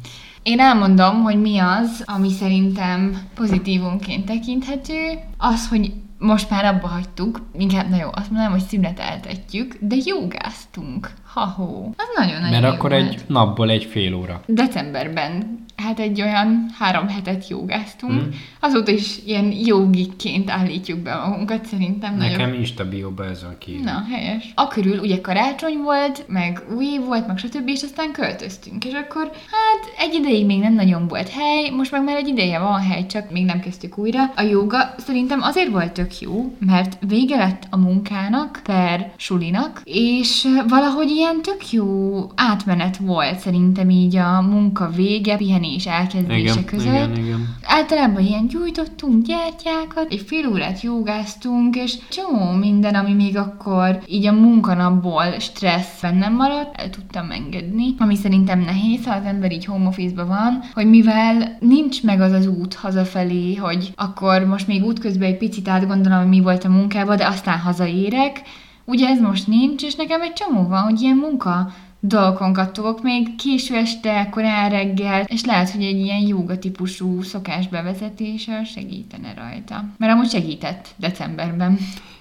Én 0.43 0.59
elmondom, 0.59 1.21
hogy 1.21 1.41
mi 1.41 1.57
az, 1.59 2.03
ami 2.05 2.31
szerintem 2.31 3.21
pozitívunként 3.35 4.25
tekinthető. 4.25 5.19
Az, 5.37 5.67
hogy 5.69 5.93
most 6.19 6.49
már 6.49 6.65
abba 6.65 6.87
hagytuk, 6.87 7.41
inkább, 7.57 7.89
na 7.89 7.95
jó, 7.97 8.09
azt 8.11 8.29
mondanám, 8.29 8.51
hogy 8.51 8.63
szüneteltetjük, 8.67 9.75
de 9.79 9.95
jogáztunk. 10.05 11.11
Ha-hó. 11.33 11.93
Az 11.97 12.05
nagyon-nagyon 12.15 12.49
Mert 12.49 12.63
jó 12.63 12.69
akkor 12.69 12.89
volt. 12.89 13.03
egy 13.09 13.23
napból 13.27 13.69
egy 13.69 13.83
fél 13.83 14.13
óra. 14.13 14.41
Decemberben, 14.45 15.63
hát 15.83 15.99
egy 15.99 16.21
olyan 16.21 16.69
három 16.79 17.07
hetet 17.07 17.47
jogáztunk. 17.47 18.13
Mm. 18.13 18.29
Azóta 18.59 18.91
is 18.91 19.19
ilyen 19.25 19.51
jogikként 19.51 20.49
állítjuk 20.49 20.99
be 20.99 21.15
magunkat, 21.15 21.65
szerintem 21.65 22.17
Nekem 22.17 22.53
Insta 22.53 22.89
bióba 22.89 23.25
ez 23.25 23.43
van 23.43 23.55
ki. 23.57 23.79
Na, 23.83 24.03
helyes. 24.11 24.51
Akörül 24.55 24.99
ugye 24.99 25.21
karácsony 25.21 25.77
volt, 25.77 26.25
meg 26.27 26.63
új 26.75 26.85
év 26.85 27.01
volt, 27.05 27.27
meg 27.27 27.37
stb. 27.37 27.67
és 27.67 27.81
aztán 27.83 28.11
költöztünk. 28.11 28.85
És 28.85 28.93
akkor 28.93 29.31
hát 29.31 30.07
egy 30.07 30.13
ideig 30.13 30.45
még 30.45 30.59
nem 30.59 30.73
nagyon 30.73 31.07
volt 31.07 31.29
hely, 31.29 31.69
most 31.69 31.91
meg 31.91 32.03
már 32.03 32.15
egy 32.15 32.27
ideje 32.27 32.59
van 32.59 32.81
hely, 32.81 33.05
csak 33.05 33.31
még 33.31 33.45
nem 33.45 33.59
kezdtük 33.59 33.97
újra. 33.97 34.31
A 34.35 34.41
joga 34.41 34.95
szerintem 34.97 35.41
azért 35.41 35.71
volt 35.71 35.91
tök 35.91 36.19
jó, 36.19 36.55
mert 36.59 36.97
vége 37.07 37.35
lett 37.35 37.67
a 37.69 37.77
munkának 37.77 38.59
per 38.63 39.13
sulinak, 39.17 39.81
és 39.83 40.47
valahogy 40.67 41.09
ilyen 41.09 41.41
tök 41.41 41.71
jó 41.71 42.21
átmenet 42.35 42.97
volt 42.97 43.39
szerintem 43.39 43.89
így 43.89 44.15
a 44.15 44.41
munka 44.41 44.89
vége, 44.89 45.37
pihenés 45.37 45.72
elkezdése 45.85 46.37
igen, 46.37 46.65
között. 46.65 46.85
igen, 46.85 47.15
igen. 47.15 47.55
Általában 47.63 48.23
ilyen 48.23 48.47
gyújtottunk 48.47 49.25
gyertyákat, 49.25 50.11
egy 50.11 50.23
fél 50.27 50.47
órát 50.47 50.81
jogáztunk, 50.81 51.75
és 51.75 51.97
csomó 52.09 52.51
minden, 52.51 52.95
ami 52.95 53.13
még 53.13 53.37
akkor 53.37 54.03
így 54.07 54.25
a 54.25 54.31
munkanapból 54.31 55.39
stressz 55.39 56.01
bennem 56.01 56.35
maradt, 56.35 56.81
el 56.81 56.89
tudtam 56.89 57.31
engedni. 57.31 57.95
Ami 57.97 58.15
szerintem 58.15 58.59
nehéz, 58.59 59.05
ha 59.05 59.13
az 59.13 59.25
ember 59.25 59.51
így 59.51 59.65
home 59.65 59.87
office 59.87 60.23
van, 60.23 60.63
hogy 60.73 60.89
mivel 60.89 61.57
nincs 61.59 62.03
meg 62.03 62.21
az 62.21 62.31
az 62.31 62.47
út 62.47 62.73
hazafelé, 62.73 63.55
hogy 63.55 63.91
akkor 63.95 64.45
most 64.45 64.67
még 64.67 64.83
útközben 64.83 65.27
egy 65.27 65.37
picit 65.37 65.67
átgondolom, 65.67 66.19
hogy 66.19 66.27
mi 66.27 66.39
volt 66.39 66.63
a 66.63 66.69
munkában, 66.69 67.17
de 67.17 67.27
aztán 67.27 67.59
hazaérek, 67.59 68.41
Ugye 68.85 69.07
ez 69.07 69.19
most 69.19 69.47
nincs, 69.47 69.83
és 69.83 69.95
nekem 69.95 70.21
egy 70.21 70.33
csomó 70.33 70.67
van, 70.67 70.81
hogy 70.81 71.01
ilyen 71.01 71.17
munka 71.17 71.71
dolgokon 72.05 72.53
kattogok 72.53 73.03
még 73.03 73.35
késő 73.35 73.75
este, 73.75 74.27
korán 74.31 74.69
reggel, 74.69 75.25
és 75.27 75.45
lehet, 75.45 75.69
hogy 75.69 75.83
egy 75.83 75.99
ilyen 75.99 76.27
jóga 76.27 76.59
típusú 76.59 77.21
szokás 77.21 77.67
bevezetése 77.67 78.63
segítene 78.63 79.33
rajta. 79.37 79.85
Mert 79.97 80.11
amúgy 80.11 80.29
segített 80.29 80.87
decemberben. 80.95 81.77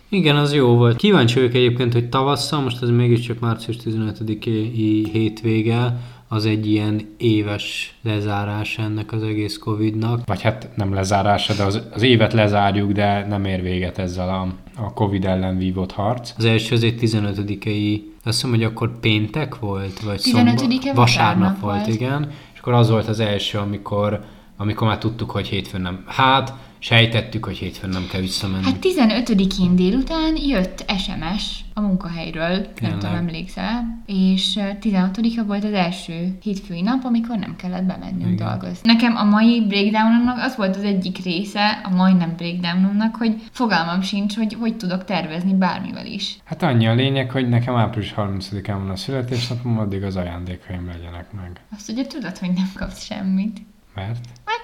Igen, 0.08 0.36
az 0.36 0.54
jó 0.54 0.74
volt. 0.74 0.96
Kíváncsi 0.96 1.34
vagyok 1.34 1.54
egyébként, 1.54 1.92
hogy 1.92 2.08
tavasszal, 2.08 2.60
most 2.60 2.82
ez 2.82 2.88
mégiscsak 2.88 3.40
március 3.40 3.76
15-i 3.84 5.08
hétvége, 5.12 5.96
az 6.28 6.46
egy 6.46 6.70
ilyen 6.70 7.00
éves 7.16 7.94
lezárás 8.02 8.78
ennek 8.78 9.12
az 9.12 9.22
egész 9.22 9.58
Covid-nak. 9.58 10.20
Vagy 10.26 10.42
hát 10.42 10.68
nem 10.74 10.94
lezárása, 10.94 11.54
de 11.54 11.62
az, 11.62 11.80
az 11.94 12.02
évet 12.02 12.32
lezárjuk, 12.32 12.92
de 12.92 13.26
nem 13.26 13.44
ér 13.44 13.62
véget 13.62 13.98
ezzel 13.98 14.28
a, 14.28 14.46
a 14.82 14.92
Covid 14.92 15.24
ellen 15.24 15.58
vívott 15.58 15.92
harc. 15.92 16.32
Az 16.36 16.44
első 16.44 16.74
az 16.74 16.82
egy 16.82 16.98
15-i, 17.00 18.00
azt 18.24 18.34
hiszem, 18.34 18.50
hogy 18.50 18.64
akkor 18.64 18.98
péntek 19.00 19.58
volt, 19.58 20.00
vagy 20.00 20.20
15-e 20.24 20.34
vasárnap, 20.34 20.94
vasárnap 20.94 21.60
volt, 21.60 21.76
volt. 21.84 21.94
igen. 21.94 22.30
És 22.52 22.58
akkor 22.58 22.72
az 22.72 22.90
volt 22.90 23.08
az 23.08 23.20
első, 23.20 23.58
amikor, 23.58 24.24
amikor 24.56 24.86
már 24.86 24.98
tudtuk, 24.98 25.30
hogy 25.30 25.46
hétfőn 25.46 25.80
nem. 25.80 26.04
Hát, 26.06 26.54
sejtettük, 26.82 27.44
hogy 27.44 27.56
hétfőn 27.56 27.90
nem 27.90 28.06
kell 28.10 28.20
visszamenni. 28.20 28.64
Hát 28.64 28.76
15-én 28.80 29.76
délután 29.76 30.36
jött 30.36 30.84
SMS 30.98 31.64
a 31.74 31.80
munkahelyről, 31.80 32.48
nem 32.56 32.74
Tényleg. 32.74 32.98
tudom, 32.98 33.14
emlékszel, 33.14 34.02
és 34.06 34.56
ö, 34.56 34.60
16-a 34.80 35.44
volt 35.46 35.64
az 35.64 35.72
első 35.72 36.38
hétfői 36.42 36.80
nap, 36.82 37.04
amikor 37.04 37.38
nem 37.38 37.56
kellett 37.56 37.84
bemennünk 37.84 38.32
Igen. 38.32 38.46
dolgozni. 38.48 38.92
Nekem 38.92 39.16
a 39.16 39.24
mai 39.24 39.66
breakdownomnak 39.66 40.38
az 40.38 40.56
volt 40.56 40.76
az 40.76 40.82
egyik 40.82 41.18
része, 41.24 41.80
a 41.84 41.94
majdnem 41.94 42.34
breakdownomnak, 42.36 43.16
hogy 43.16 43.34
fogalmam 43.50 44.00
sincs, 44.00 44.36
hogy 44.36 44.54
hogy 44.54 44.76
tudok 44.76 45.04
tervezni 45.04 45.54
bármivel 45.54 46.06
is. 46.06 46.38
Hát 46.44 46.62
annyi 46.62 46.86
a 46.86 46.94
lényeg, 46.94 47.30
hogy 47.30 47.48
nekem 47.48 47.74
április 47.74 48.14
30-án 48.16 48.76
van 48.78 48.90
a 48.90 48.96
születésnapom, 48.96 49.78
addig 49.78 50.02
az 50.02 50.16
ajándékaim 50.16 50.86
legyenek 50.86 51.32
meg. 51.32 51.60
Azt 51.76 51.90
ugye 51.90 52.06
tudod, 52.06 52.38
hogy 52.38 52.52
nem 52.52 52.70
kapsz 52.74 53.04
semmit. 53.04 53.58
Mert? 53.94 54.18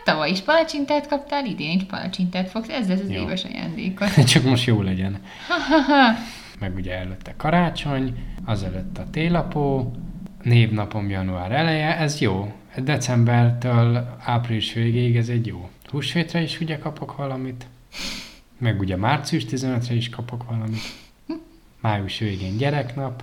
Tavaly 0.08 0.30
is 0.30 0.40
palacsintát 0.40 1.08
kaptál, 1.08 1.44
idén 1.46 1.76
is 1.76 1.84
palacsintát 1.84 2.48
fogsz, 2.48 2.68
ez 2.68 2.88
lesz 2.88 3.00
az 3.00 3.10
Jó. 3.10 3.22
éves 3.22 3.44
ajándékot. 3.44 4.24
Csak 4.32 4.42
most 4.42 4.66
jó 4.66 4.82
legyen. 4.82 5.20
Meg 6.58 6.74
ugye 6.74 6.98
előtte 6.98 7.34
karácsony, 7.36 8.14
azelőtt 8.44 8.98
a 8.98 9.10
télapó, 9.10 9.92
névnapom 10.42 11.10
január 11.10 11.52
eleje, 11.52 11.96
ez 11.96 12.20
jó. 12.20 12.52
Decembertől 12.76 14.16
április 14.24 14.72
végéig 14.72 15.16
ez 15.16 15.28
egy 15.28 15.46
jó. 15.46 15.68
Húsvétre 15.84 16.40
is 16.42 16.60
ugye 16.60 16.78
kapok 16.78 17.16
valamit, 17.16 17.66
meg 18.58 18.80
ugye 18.80 18.96
március 18.96 19.44
15-re 19.50 19.94
is 19.94 20.08
kapok 20.08 20.44
valamit. 20.44 20.82
Május 21.80 22.18
végén 22.18 22.56
gyereknap, 22.56 23.22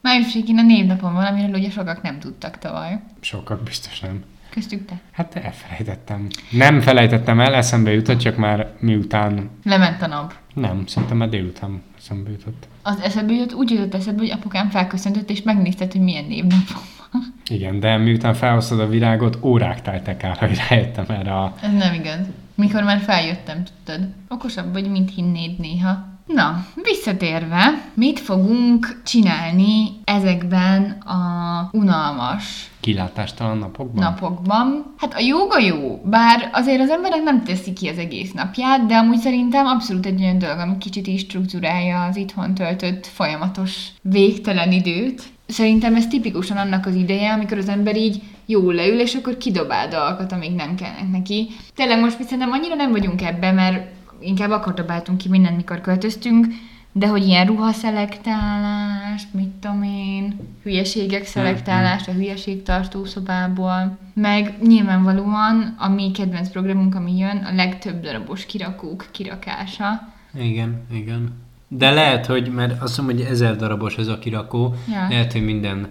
Május 0.00 0.32
végén 0.32 0.58
a 0.58 0.62
névnapom 0.62 1.12
van, 1.12 1.24
amiről 1.24 1.54
ugye 1.54 1.70
sokak 1.70 2.02
nem 2.02 2.18
tudtak 2.18 2.58
tavaly. 2.58 3.00
sokak 3.20 3.62
biztos 3.62 4.00
nem. 4.00 4.24
Köztük 4.50 4.86
te. 4.86 5.00
Hát 5.12 5.36
elfelejtettem. 5.36 6.26
Nem 6.50 6.80
felejtettem 6.80 7.40
el, 7.40 7.54
eszembe 7.54 7.92
jutott, 7.92 8.18
csak 8.18 8.36
már 8.36 8.72
miután... 8.78 9.50
Lement 9.64 10.02
a 10.02 10.06
nap. 10.06 10.34
Nem, 10.54 10.86
szerintem 10.86 11.16
már 11.16 11.28
délután 11.28 11.82
eszembe 11.98 12.30
jutott. 12.30 12.68
Az 12.82 13.00
eszedbe 13.00 13.32
jut, 13.32 13.52
úgy 13.52 13.70
jutott 13.70 13.94
eszedbe, 13.94 14.20
hogy 14.20 14.30
apukám 14.30 14.70
felköszöntött, 14.70 15.30
és 15.30 15.42
megnézted, 15.42 15.92
hogy 15.92 16.00
milyen 16.00 16.24
névnapom 16.24 16.82
van. 17.12 17.34
Igen, 17.50 17.80
de 17.80 17.96
miután 17.96 18.34
felhoztad 18.34 18.80
a 18.80 18.88
virágot, 18.88 19.38
órák 19.42 19.82
teltek 19.82 20.22
el, 20.22 20.36
hogy 20.38 20.58
rájöttem 20.68 21.04
erre 21.08 21.34
a... 21.34 21.54
Ez 21.62 21.72
nem 21.72 21.94
igaz. 21.94 22.26
Mikor 22.54 22.82
már 22.82 23.00
feljöttem, 23.00 23.64
tudtad. 23.64 24.08
Okosabb 24.28 24.72
vagy, 24.72 24.90
mint 24.90 25.14
hinnéd 25.14 25.58
néha. 25.58 26.14
Na, 26.26 26.66
visszatérve, 26.82 27.90
mit 27.94 28.20
fogunk 28.20 29.02
csinálni 29.04 30.00
ezekben 30.04 30.90
a 30.90 31.68
unalmas 31.72 32.70
Kilátástalan 32.80 33.58
napokban? 33.58 34.04
napokban. 34.04 34.94
Hát 34.96 35.14
a 35.14 35.20
joga 35.20 35.58
jó, 35.58 36.00
bár 36.04 36.50
azért 36.52 36.80
az 36.80 36.90
emberek 36.90 37.22
nem 37.22 37.44
teszi 37.44 37.72
ki 37.72 37.88
az 37.88 37.98
egész 37.98 38.32
napját, 38.32 38.86
de 38.86 38.96
amúgy 38.96 39.18
szerintem 39.18 39.66
abszolút 39.66 40.06
egy 40.06 40.20
olyan 40.20 40.38
dolog, 40.38 40.58
ami 40.58 40.78
kicsit 40.78 41.06
is 41.06 41.20
struktúrálja 41.20 42.04
az 42.04 42.16
itthon 42.16 42.54
töltött 42.54 43.06
folyamatos 43.06 43.88
végtelen 44.02 44.72
időt. 44.72 45.22
Szerintem 45.46 45.94
ez 45.94 46.06
tipikusan 46.06 46.56
annak 46.56 46.86
az 46.86 46.94
ideje, 46.94 47.32
amikor 47.32 47.58
az 47.58 47.68
ember 47.68 47.96
így 47.96 48.22
jól 48.46 48.74
leül, 48.74 49.00
és 49.00 49.14
akkor 49.14 49.36
kidobál 49.36 49.88
dolgokat, 49.88 50.32
amíg 50.32 50.54
nem 50.54 50.74
kellnek 50.74 51.10
neki. 51.10 51.48
Tényleg 51.74 52.00
most 52.00 52.18
mi 52.18 52.24
szerintem 52.24 52.52
annyira 52.52 52.74
nem 52.74 52.90
vagyunk 52.90 53.22
ebben, 53.22 53.54
mert 53.54 53.95
inkább 54.20 54.50
akkor 54.50 54.74
dobáltunk 54.74 55.18
ki 55.18 55.28
mindent, 55.28 55.56
mikor 55.56 55.80
költöztünk, 55.80 56.46
de 56.92 57.06
hogy 57.08 57.26
ilyen 57.26 57.46
ruhaszelektálás, 57.46 59.22
mit 59.30 59.48
tudom 59.48 59.82
én, 59.82 60.36
hülyeségek 60.62 61.24
szelektálást 61.24 62.08
a 62.08 62.12
hülyeségtartó 62.12 63.04
szobából, 63.04 63.98
meg 64.14 64.54
nyilvánvalóan 64.62 65.74
a 65.78 65.88
mi 65.88 66.10
kedvenc 66.10 66.48
programunk, 66.48 66.94
ami 66.94 67.16
jön, 67.16 67.36
a 67.36 67.54
legtöbb 67.54 68.00
darabos 68.00 68.46
kirakók 68.46 69.06
kirakása. 69.10 70.12
Igen, 70.34 70.80
igen. 70.92 71.32
De 71.68 71.90
lehet, 71.90 72.26
hogy, 72.26 72.52
mert 72.52 72.82
azt 72.82 72.98
mondom, 72.98 73.16
hogy 73.16 73.26
ezer 73.26 73.56
darabos 73.56 73.96
ez 73.96 74.06
a 74.08 74.18
kirakó, 74.18 74.74
Ja. 74.92 75.06
lehet, 75.08 75.32
hogy 75.32 75.44
minden 75.44 75.88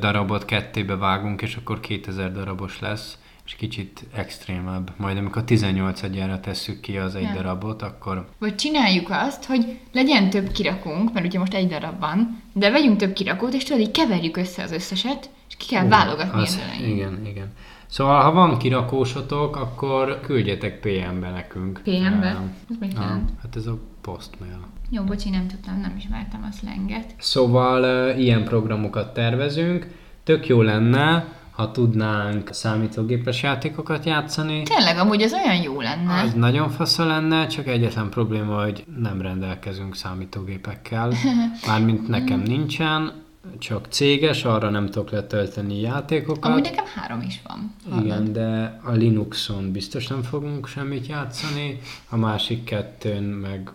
darabot 0.00 0.44
kettébe 0.44 0.96
vágunk, 0.96 1.42
és 1.42 1.56
akkor 1.56 1.80
2000 1.80 2.32
darabos 2.32 2.80
lesz, 2.80 3.18
és 3.46 3.54
kicsit 3.54 4.04
extrémebb. 4.14 4.92
Majd 4.96 5.16
amikor 5.16 5.44
18 5.44 6.02
egyára 6.02 6.40
tesszük 6.40 6.80
ki 6.80 6.98
az 6.98 7.14
egy 7.14 7.22
Ja. 7.22 7.32
darabot, 7.34 7.82
akkor 7.82 8.28
Vagy 8.38 8.54
csináljuk 8.54 9.06
azt, 9.10 9.44
hogy 9.44 9.78
legyen 9.92 10.30
több 10.30 10.50
kirakónk, 10.50 11.12
mert 11.12 11.26
ugye 11.26 11.38
most 11.38 11.54
egy 11.54 11.68
darab 11.68 12.00
van, 12.00 12.42
de 12.52 12.70
vegyünk 12.70 12.96
több 12.96 13.12
kirakót, 13.12 13.54
és 13.54 13.64
tudod, 13.64 13.80
így 13.82 13.90
keverjük 13.90 14.36
össze 14.36 14.62
az 14.62 14.72
összeset, 14.72 15.30
és 15.48 15.56
ki 15.56 15.66
kell 15.66 15.84
Ó, 15.84 15.88
válogatni 15.88 16.40
az. 16.40 16.60
Igen, 16.86 17.26
igen. 17.26 17.52
Szóval, 17.86 18.22
ha 18.22 18.32
van 18.32 18.58
kirakósotok, 18.58 19.56
akkor 19.56 20.20
küldjetek 20.20 20.80
PM-be 20.80 21.30
nekünk. 21.30 21.80
PM-be? 21.84 22.42
Ez 22.80 22.92
jelent? 22.94 23.30
hát 23.42 23.56
ez 23.56 23.66
a 23.66 23.78
postmail. 24.00 24.58
Jó, 24.90 25.02
bocsi, 25.02 25.30
nem 25.30 25.46
tudtam, 25.46 25.80
nem 25.80 25.94
ismertem 25.96 26.48
a 26.50 26.52
slanget. 26.52 27.14
Szóval 27.18 27.82
ö, 27.82 28.14
ilyen 28.14 28.44
programokat 28.44 29.14
tervezünk. 29.14 29.86
Tök 30.24 30.46
jó 30.46 30.62
lenne, 30.62 31.24
ha 31.56 31.70
tudnánk 31.70 32.48
számítógépes 32.52 33.42
játékokat 33.42 34.04
játszani. 34.04 34.62
Tényleg, 34.62 34.98
amúgy 34.98 35.22
az 35.22 35.32
olyan 35.32 35.62
jó 35.62 35.80
lenne. 35.80 36.20
Az 36.20 36.32
nagyon 36.32 36.70
fasza 36.70 37.04
lenne, 37.04 37.46
csak 37.46 37.66
egyetlen 37.66 38.10
probléma, 38.10 38.62
hogy 38.62 38.84
nem 39.00 39.20
rendelkezünk 39.20 39.96
számítógépekkel. 39.96 41.12
Mármint 41.66 42.08
nekem 42.08 42.40
nincsen, 42.40 43.12
csak 43.58 43.86
céges, 43.90 44.44
arra 44.44 44.70
nem 44.70 44.86
tudok 44.86 45.10
letölteni 45.10 45.80
játékokat. 45.80 46.44
Amúgy 46.44 46.62
nekem 46.62 46.84
három 46.94 47.20
is 47.20 47.40
van. 47.46 47.74
Igen, 48.02 48.32
de 48.32 48.80
a 48.84 48.92
Linuxon 48.92 49.72
biztos 49.72 50.06
nem 50.06 50.22
fogunk 50.22 50.66
semmit 50.66 51.06
játszani, 51.06 51.80
a 52.08 52.16
másik 52.16 52.64
kettőn 52.64 53.22
meg... 53.22 53.70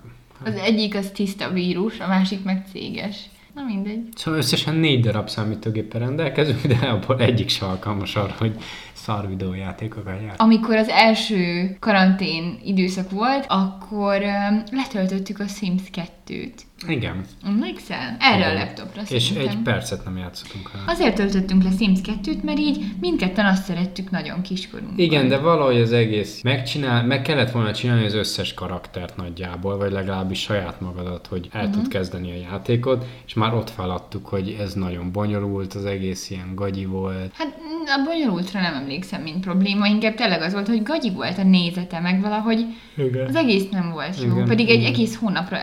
Az 0.46 0.56
egyik 0.56 0.96
az 0.96 1.10
tiszta 1.14 1.50
vírus, 1.50 2.00
a 2.00 2.08
másik 2.08 2.44
meg 2.44 2.66
céges. 2.72 3.30
Na 3.54 3.64
mindegy. 3.64 4.08
Szóval 4.16 4.40
összesen 4.40 4.76
négy 4.76 5.00
darab 5.00 5.30
számítógéppel 5.30 6.00
rendelkezünk, 6.00 6.62
de 6.62 6.88
abból 6.88 7.20
egyik 7.20 7.50
se 7.50 7.66
alkalmas 7.66 8.16
arra, 8.16 8.36
hogy 8.38 8.56
szar 8.94 9.28
videójátékokat 9.28 10.22
jár. 10.22 10.36
Amikor 10.38 10.76
az 10.76 10.88
első 10.88 11.76
karantén 11.80 12.60
időszak 12.64 13.12
volt, 13.12 13.46
akkor 13.48 14.22
um, 14.22 14.64
letöltöttük 14.72 15.40
a 15.40 15.48
Sims 15.48 15.90
2-t. 16.32 16.54
Igen. 16.88 17.26
Emlékszel? 17.46 18.18
Erre 18.20 18.46
a 18.46 18.52
Igen. 18.52 18.54
laptopra 18.54 19.02
És 19.10 19.24
szerintem. 19.24 19.58
egy 19.58 19.64
percet 19.64 20.06
nem 20.06 20.18
játszottunk 20.18 20.72
rá. 20.74 20.94
Azért 20.94 21.16
töltöttünk 21.16 21.64
le 21.64 21.70
Sims 21.78 22.00
2-t, 22.04 22.42
mert 22.44 22.60
így 22.60 22.84
mindketten 23.00 23.46
azt 23.46 23.64
szerettük 23.64 24.10
nagyon 24.10 24.42
kiskorunk. 24.42 24.92
Igen, 24.96 25.28
de 25.28 25.38
valahogy 25.38 25.82
az 25.82 25.92
egész 25.92 26.42
megcsinál, 26.42 27.06
meg 27.06 27.22
kellett 27.22 27.52
volna 27.52 27.74
csinálni 27.74 28.06
az 28.06 28.14
összes 28.14 28.54
karaktert 28.54 29.16
nagyjából, 29.18 29.78
vagy 29.78 29.92
legalábbis 29.92 30.40
saját 30.40 30.82
magadat, 30.82 31.28
hogy 31.28 31.48
el 31.52 31.66
uh-huh. 31.66 31.82
tud 31.82 31.92
kezdeni 31.92 32.32
a 32.32 32.50
játékot, 32.52 33.06
és 33.26 33.34
már 33.34 33.54
ott 33.54 33.70
feladtuk, 33.70 34.28
hogy 34.28 34.58
ez 34.60 34.74
nagyon 34.74 35.12
bonyolult, 35.12 35.74
az 35.74 35.86
egész 35.86 36.30
ilyen 36.30 36.56
gagyi 36.56 36.86
volt. 36.86 37.32
Hát 37.34 37.48
mm, 37.48 38.02
a 38.02 38.06
bonyolultra 38.06 38.62
nem 38.62 38.74
emlékszem, 38.74 39.22
mint 39.22 39.40
probléma, 39.40 39.88
inkább 39.88 40.16
tényleg 40.16 40.42
az 40.42 40.54
volt, 40.54 40.68
hogy 40.68 40.84
gagyi 40.84 41.12
volt 41.12 41.38
a 41.38 41.44
nézete, 41.44 42.00
meg 42.00 42.22
valahogy 42.22 42.66
Igen. 42.98 43.28
az 43.28 43.36
egész 43.36 43.70
nem 43.70 43.92
volt 43.92 44.22
jó. 44.22 44.32
Igen, 44.32 44.46
Pedig 44.46 44.70
egy 44.70 44.80
igen. 44.80 44.94
egész 44.94 45.16
hónapra 45.16 45.58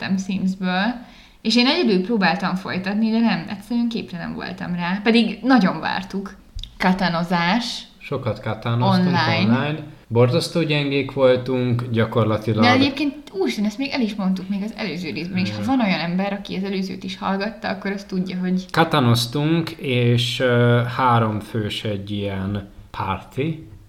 előfizettem 0.00 0.16
Simsből, 0.16 0.94
és 1.40 1.56
én 1.56 1.66
egyedül 1.66 2.04
próbáltam 2.04 2.54
folytatni, 2.54 3.10
de 3.10 3.18
nem, 3.18 3.46
egyszerűen 3.48 3.88
képtelen 3.88 4.34
voltam 4.34 4.74
rá. 4.74 5.00
Pedig 5.02 5.38
nagyon 5.42 5.80
vártuk. 5.80 6.34
Katanozás. 6.78 7.82
Sokat 7.98 8.40
katánoztunk 8.40 9.06
Online. 9.06 9.54
online. 9.54 9.78
Borzasztó 10.06 10.62
gyengék 10.62 11.12
voltunk, 11.12 11.84
gyakorlatilag... 11.90 12.62
De 12.62 12.70
egyébként 12.70 13.14
úristen, 13.32 13.64
ezt 13.64 13.78
még 13.78 13.90
el 13.90 14.00
is 14.00 14.14
mondtuk 14.14 14.48
még 14.48 14.62
az 14.62 14.74
előző 14.76 15.10
részben 15.10 15.38
is. 15.38 15.50
Ha 15.56 15.62
van 15.64 15.80
olyan 15.80 16.00
ember, 16.00 16.32
aki 16.32 16.56
az 16.56 16.64
előzőt 16.64 17.04
is 17.04 17.18
hallgatta, 17.18 17.68
akkor 17.68 17.90
azt 17.90 18.08
tudja, 18.08 18.38
hogy 18.38 18.70
Katanoztunk, 18.70 19.70
és 19.70 20.40
uh, 20.40 20.82
három 20.82 21.40
fős 21.40 21.84
egy 21.84 22.10
ilyen 22.10 22.68
party, 22.90 23.40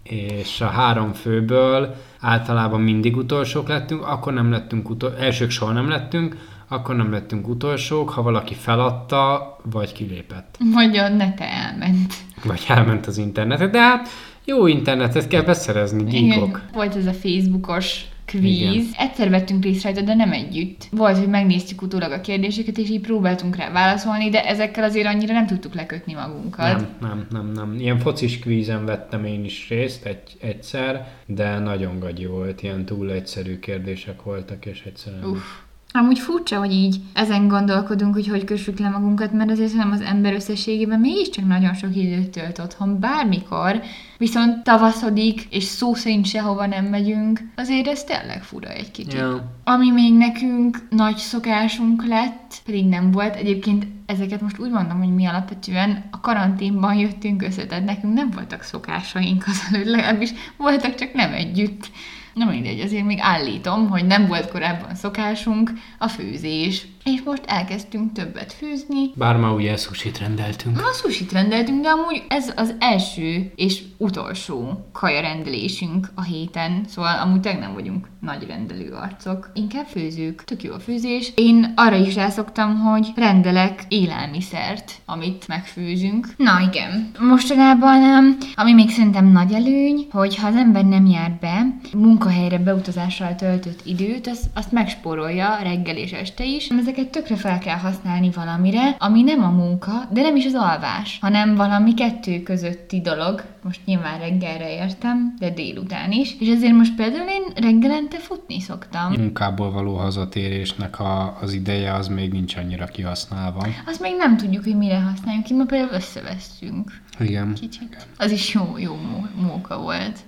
és 0.04 0.62
a 0.62 0.68
három 0.68 1.14
főből 1.14 1.96
általában 2.20 2.82
mindig 2.82 3.18
utolsók 3.18 3.68
lettünk, 3.68 4.06
akkor 4.06 4.34
nem 4.34 4.52
lettünk 4.52 4.90
utol- 4.90 5.20
elsők 5.20 5.50
soha 5.50 5.72
nem 5.72 5.90
lettünk, 5.90 6.38
akkor 6.68 6.96
nem 6.96 7.12
lettünk 7.12 7.48
utolsók, 7.48 8.10
ha 8.10 8.22
valaki 8.22 8.54
feladta, 8.54 9.56
vagy 9.64 9.92
kilépett, 9.94 10.58
vagy 10.74 10.98
a 10.98 11.10
nete 11.10 11.46
elment. 11.46 12.14
vagy 12.44 12.66
elment 12.68 13.08
az 13.08 13.18
internetet, 13.18 13.72
de 13.72 13.80
hát 13.80 14.10
jó 14.46 14.68
internetet 14.68 15.28
kell 15.28 15.42
beszerezni, 15.42 16.04
gyíkok. 16.04 16.62
Volt 16.74 16.96
ez 16.96 17.06
a 17.06 17.14
Facebookos 17.14 18.02
kvíz. 18.30 18.72
Igen. 18.72 18.86
Egyszer 18.98 19.30
vettünk 19.30 19.64
részt 19.64 19.84
rajta, 19.84 20.02
de 20.02 20.14
nem 20.14 20.32
együtt. 20.32 20.88
Volt, 20.92 21.18
hogy 21.18 21.28
megnéztük 21.28 21.82
utólag 21.82 22.12
a 22.12 22.22
kérdéseket, 22.22 22.78
és 22.78 22.90
így 22.90 23.02
próbáltunk 23.02 23.56
rá 23.56 23.72
válaszolni, 23.72 24.30
de 24.30 24.46
ezekkel 24.46 24.84
azért 24.84 25.08
annyira 25.08 25.34
nem 25.34 25.46
tudtuk 25.46 25.74
lekötni 25.74 26.14
magunkat. 26.14 26.80
Nem, 26.80 26.88
nem, 27.02 27.28
nem, 27.30 27.52
nem. 27.52 27.76
Ilyen 27.80 28.00
focis 28.00 28.40
kvízen 28.40 28.86
vettem 28.86 29.26
én 29.26 29.44
is 29.44 29.70
részt 29.70 30.06
egy, 30.06 30.38
egyszer, 30.40 31.08
de 31.26 31.60
nagyon 31.60 32.00
gagyi 32.00 32.26
volt, 32.26 32.64
ilyen 32.64 32.86
túl 32.86 33.12
egyszerű 33.12 33.60
kérdések 33.60 34.22
voltak, 34.22 34.66
és 34.66 34.84
egyszerűen... 34.86 35.24
Uff. 35.24 35.68
Amúgy 35.92 36.20
furcsa, 36.20 36.58
hogy 36.58 36.72
így 36.72 37.00
ezen 37.14 37.48
gondolkodunk, 37.48 38.14
hogy 38.14 38.28
hogy 38.28 38.44
kössük 38.44 38.80
le 38.80 38.90
magunkat, 38.90 39.32
mert 39.32 39.52
azért 39.52 39.74
nem 39.74 39.92
az 39.92 40.02
ember 40.02 40.34
összességében 40.34 41.00
mégiscsak 41.00 41.48
nagyon 41.48 41.74
sok 41.74 41.96
időt 41.96 42.30
tölt 42.30 42.60
otthon, 42.60 43.00
bármikor, 43.00 43.82
viszont 44.18 44.64
tavaszodik, 44.64 45.48
és 45.50 45.64
szó 45.64 45.94
szerint 45.94 46.26
sehova 46.26 46.66
nem 46.66 46.86
megyünk, 46.86 47.40
azért 47.56 47.88
ez 47.88 48.04
tényleg 48.04 48.44
fura 48.44 48.70
egy 48.70 48.92
kicsit. 48.92 49.14
Ja. 49.14 49.52
Ami 49.64 49.92
még 49.92 50.14
nekünk 50.14 50.78
nagy 50.90 51.18
szokásunk 51.18 52.06
lett, 52.06 52.62
pedig 52.66 52.86
nem 52.86 53.12
volt, 53.12 53.36
egyébként 53.36 53.88
ezeket 54.06 54.42
most 54.42 54.60
úgy 54.60 54.72
mondom, 54.72 54.98
hogy 54.98 55.14
mi 55.14 55.26
alapvetően 55.26 56.04
a 56.12 56.20
karanténban 56.20 56.96
jöttünk 56.96 57.42
össze, 57.42 57.66
tehát 57.66 57.86
nekünk 57.86 58.14
nem 58.14 58.30
voltak 58.30 58.62
szokásaink 58.62 59.44
azelőtt, 59.48 59.90
legalábbis 59.90 60.32
voltak, 60.58 60.96
csak 60.96 61.14
nem 61.14 61.34
együtt. 61.34 61.92
Na 62.40 62.46
mindegy, 62.46 62.80
azért 62.80 63.06
még 63.06 63.18
állítom, 63.22 63.90
hogy 63.90 64.06
nem 64.06 64.28
volt 64.28 64.52
korábban 64.52 64.96
szokásunk 64.96 65.72
a 65.98 66.08
főzés, 66.08 66.88
és 67.14 67.22
most 67.26 67.44
elkezdtünk 67.46 68.14
többet 68.14 68.54
főzni. 68.54 69.12
Bár 69.16 69.38
már 69.38 69.52
ugye 69.52 69.76
sushit 69.76 70.18
rendeltünk. 70.18 70.76
Ma 70.76 70.92
sushit 71.02 71.32
rendeltünk, 71.32 71.82
de 71.82 71.90
amúgy 71.90 72.24
ez 72.28 72.54
az 72.56 72.76
első 72.80 73.52
és 73.56 73.84
utolsó 73.98 74.86
kaja 74.92 75.22
rendelésünk 75.22 76.12
a 76.16 76.24
héten, 76.24 76.84
szóval 76.88 77.20
amúgy 77.20 77.40
tényleg 77.40 77.62
nem 77.62 77.74
vagyunk 77.74 78.08
nagy 78.20 78.46
rendelő 78.48 78.92
arcok. 78.92 79.50
Inkább 79.54 79.86
főzők. 79.86 80.44
Tök 80.44 80.64
jó 80.64 80.74
a 80.74 80.80
főzés. 80.80 81.32
Én 81.36 81.74
arra 81.76 81.96
is 81.96 82.16
rászoktam, 82.16 82.80
hogy 82.80 83.08
rendelek 83.16 83.86
élelmiszert, 83.88 84.92
amit 85.06 85.48
megfőzünk. 85.48 86.28
Na 86.38 86.60
igen. 86.72 87.12
Mostanában, 87.20 88.38
ami 88.56 88.74
még 88.74 88.90
szerintem 88.90 89.32
nagy 89.32 89.54
előny, 89.54 90.08
hogy 90.12 90.36
ha 90.36 90.48
az 90.48 90.56
ember 90.56 90.86
nem 90.86 91.06
jár 91.06 91.38
be, 91.42 91.66
munkahelyre 91.94 92.58
beutazással 92.58 93.36
töltött 93.36 93.82
időt, 93.86 94.28
az, 94.28 94.50
azt 94.54 94.72
megspórolja 94.72 95.58
reggel 95.64 95.98
és 95.98 96.12
este 96.12 96.46
is. 96.46 96.68
Ezeket 97.00 97.22
tökre 97.22 97.36
fel 97.36 97.60
kell 97.60 97.78
használni 97.78 98.30
valamire, 98.30 98.96
ami 98.98 99.22
nem 99.22 99.44
a 99.44 99.50
munka, 99.50 99.92
de 100.12 100.22
nem 100.22 100.36
is 100.36 100.46
az 100.46 100.54
alvás, 100.54 101.18
hanem 101.22 101.56
valami 101.56 101.94
kettő 101.94 102.44
közötti 102.44 103.02
dolog. 103.02 103.44
Most 103.64 103.80
nyilván 103.86 104.20
reggelre 104.20 104.74
értem, 104.74 105.36
de 105.40 105.50
délután 105.50 106.12
is. 106.12 106.36
És 106.40 106.48
ezért 106.48 106.74
most 106.74 106.96
például 106.96 107.30
én 107.30 107.64
reggelente 107.64 108.18
futni 108.18 108.60
szoktam. 108.60 109.12
Munkából 109.12 109.72
való 109.72 109.96
hazatérésnek 109.96 111.00
a, 111.00 111.38
az 111.42 111.54
ideje 111.54 111.94
az 111.94 112.08
még 112.08 112.32
nincs 112.32 112.56
annyira 112.56 112.86
kihasználva. 112.86 113.68
Azt 113.86 114.02
még 114.02 114.16
nem 114.18 114.38
tudjuk, 114.38 114.64
hogy 114.64 114.78
mire 114.78 115.00
használjuk 115.00 115.44
ki, 115.44 115.54
ma 115.54 115.66
például 115.66 115.94
összeveszünk. 115.94 116.92
Igen. 117.20 117.54
Kicsit. 117.54 118.08
Az 118.18 118.32
is 118.32 118.54
jó, 118.54 118.76
jó 118.78 118.96
mó- 118.96 119.48
móka 119.48 119.78
volt. 119.78 120.20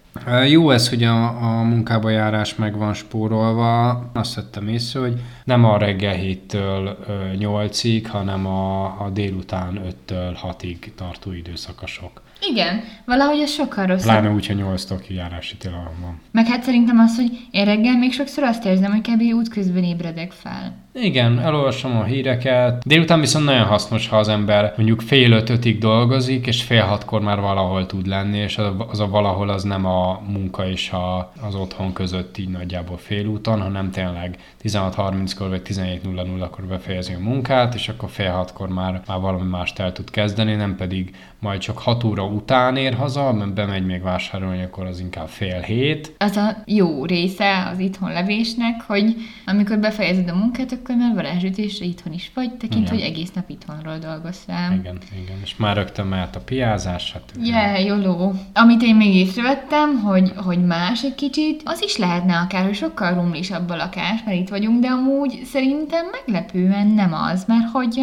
Jó 0.48 0.72
ez, 0.72 0.90
hogy 0.90 1.04
a, 1.04 1.26
a 1.26 1.64
munkába 1.64 2.10
járás 2.10 2.56
meg 2.56 2.78
van 2.78 2.94
spórolva. 2.94 3.90
Azt 4.14 4.36
vettem 4.36 4.68
észre, 4.68 5.00
hogy 5.00 5.22
nem 5.44 5.66
a 5.66 5.78
reggel 5.78 6.16
7-től 6.22 6.96
8-ig, 7.40 8.06
hanem 8.10 8.46
a, 8.46 8.84
a 8.84 9.10
délután 9.14 9.82
5-től 10.08 10.38
6-ig 10.44 10.78
tartó 10.96 11.32
időszakosok. 11.32 12.22
Igen, 12.50 12.84
valahogy 13.06 13.40
ez 13.40 13.52
sokkal 13.52 13.86
rosszabb. 13.86 14.10
Pláne 14.10 14.30
úgy, 14.30 14.48
hogy 14.48 14.58
8-tól 14.60 15.00
kijárási 15.08 15.58
tilalom 15.58 16.00
van. 16.02 16.20
Meg 16.32 16.48
hát 16.48 16.64
szerintem 16.64 17.00
az, 17.00 17.16
hogy 17.16 17.48
én 17.52 17.66
reggel 17.66 17.98
még 17.98 18.14
sokszor 18.14 18.44
azt 18.44 18.66
érzem, 18.66 18.92
hogy 18.92 19.02
kb. 19.02 19.22
útközben 19.34 19.84
ébredek 19.84 20.32
fel. 20.32 20.74
Igen, 20.94 21.40
elolvasom 21.40 21.98
a 21.98 22.04
híreket. 22.04 22.84
Délután 22.86 23.20
viszont 23.20 23.46
nagyon 23.46 23.66
hasznos, 23.66 24.08
ha 24.08 24.18
az 24.18 24.28
ember 24.28 24.74
mondjuk 24.78 25.02
fél 25.02 25.32
ötötig 25.32 25.78
dolgozik, 25.78 26.48
és 26.48 26.64
fél 26.64 26.84
hatkor 26.84 27.22
már 27.22 27.40
valahol 27.40 27.86
tud 27.86 28.08
lenni, 28.08 28.38
és 28.38 28.58
az 28.58 28.66
a, 28.66 28.88
az 28.90 29.00
a 29.00 29.08
valahol 29.08 29.50
az 29.50 29.64
nem 29.64 29.86
a 29.86 30.22
munka 30.28 30.68
és 30.68 30.92
a, 30.92 31.32
az 31.42 31.56
otthon 31.56 31.94
között 31.94 32.38
így 32.38 32.50
nagyjából 32.50 32.98
félúton, 32.98 33.62
hanem 33.62 33.92
tényleg 33.92 34.38
16.30-kor 34.64 35.50
vagy 35.50 35.62
17.00-kor 35.66 36.66
befejezi 36.66 37.14
a 37.14 37.20
munkát, 37.20 37.74
és 37.74 37.90
akkor 37.90 38.10
fél 38.10 38.32
hatkor 38.32 38.70
már, 38.70 39.02
már 39.08 39.20
valami 39.20 39.50
mást 39.50 39.80
el 39.80 39.92
tud 39.92 40.10
kezdeni, 40.10 40.56
nem 40.56 40.76
pedig 40.76 41.16
majd 41.40 41.60
csak 41.60 41.78
6 41.78 42.04
óra 42.04 42.26
után 42.26 42.76
ér 42.76 42.94
haza, 42.94 43.34
mert 43.34 43.54
bemegy 43.54 43.86
még 43.86 44.02
vásárolni, 44.02 44.64
akkor 44.64 44.86
az 44.86 45.00
inkább 45.00 45.28
fél 45.28 45.60
hét. 45.60 46.16
Az 46.18 46.36
a 46.36 46.64
jó 46.66 47.06
része 47.06 47.70
az 47.72 47.80
itthon 47.80 48.12
levésnek, 48.12 48.82
hogy 48.88 49.16
amikor 49.46 49.78
befejezed 49.78 50.30
a 50.30 50.36
munkát, 50.36 50.72
akkor 50.82 50.96
már 50.96 51.14
varázsütésre 51.14 51.86
itthon 51.86 52.14
is 52.14 52.32
vagy, 52.34 52.52
tekint, 52.52 52.88
Igen. 52.88 52.94
hogy 52.94 53.04
egész 53.04 53.32
nap 53.34 53.50
itthonról 53.50 53.98
dolgoztál. 53.98 54.74
Igen, 54.74 54.98
igen. 55.24 55.38
És 55.44 55.56
már 55.56 55.76
rögtön 55.76 56.06
mehet 56.06 56.36
a 56.36 56.40
piázás, 56.40 57.12
hát 57.12 57.34
Yeah, 57.42 57.86
jóló. 57.86 58.34
Amit 58.54 58.82
én 58.82 58.96
még 58.96 59.16
észrevettem, 59.16 60.00
hogy, 60.00 60.32
hogy 60.36 60.66
más 60.66 61.04
egy 61.04 61.16
kicsit, 61.16 61.62
az 61.66 61.82
is 61.84 61.98
lehetne 61.98 62.38
akár, 62.38 62.64
hogy 62.66 62.76
sokkal 62.76 63.14
rumlisabb 63.14 63.70
a 63.70 63.76
lakás, 63.76 64.24
mert 64.26 64.38
itt 64.38 64.50
vagyunk, 64.50 64.82
de 64.82 64.88
amúgy 64.88 65.42
szerintem 65.46 66.06
meglepően 66.12 66.88
nem 66.88 67.14
az, 67.14 67.46
mert 67.48 67.70
hogy 67.72 68.02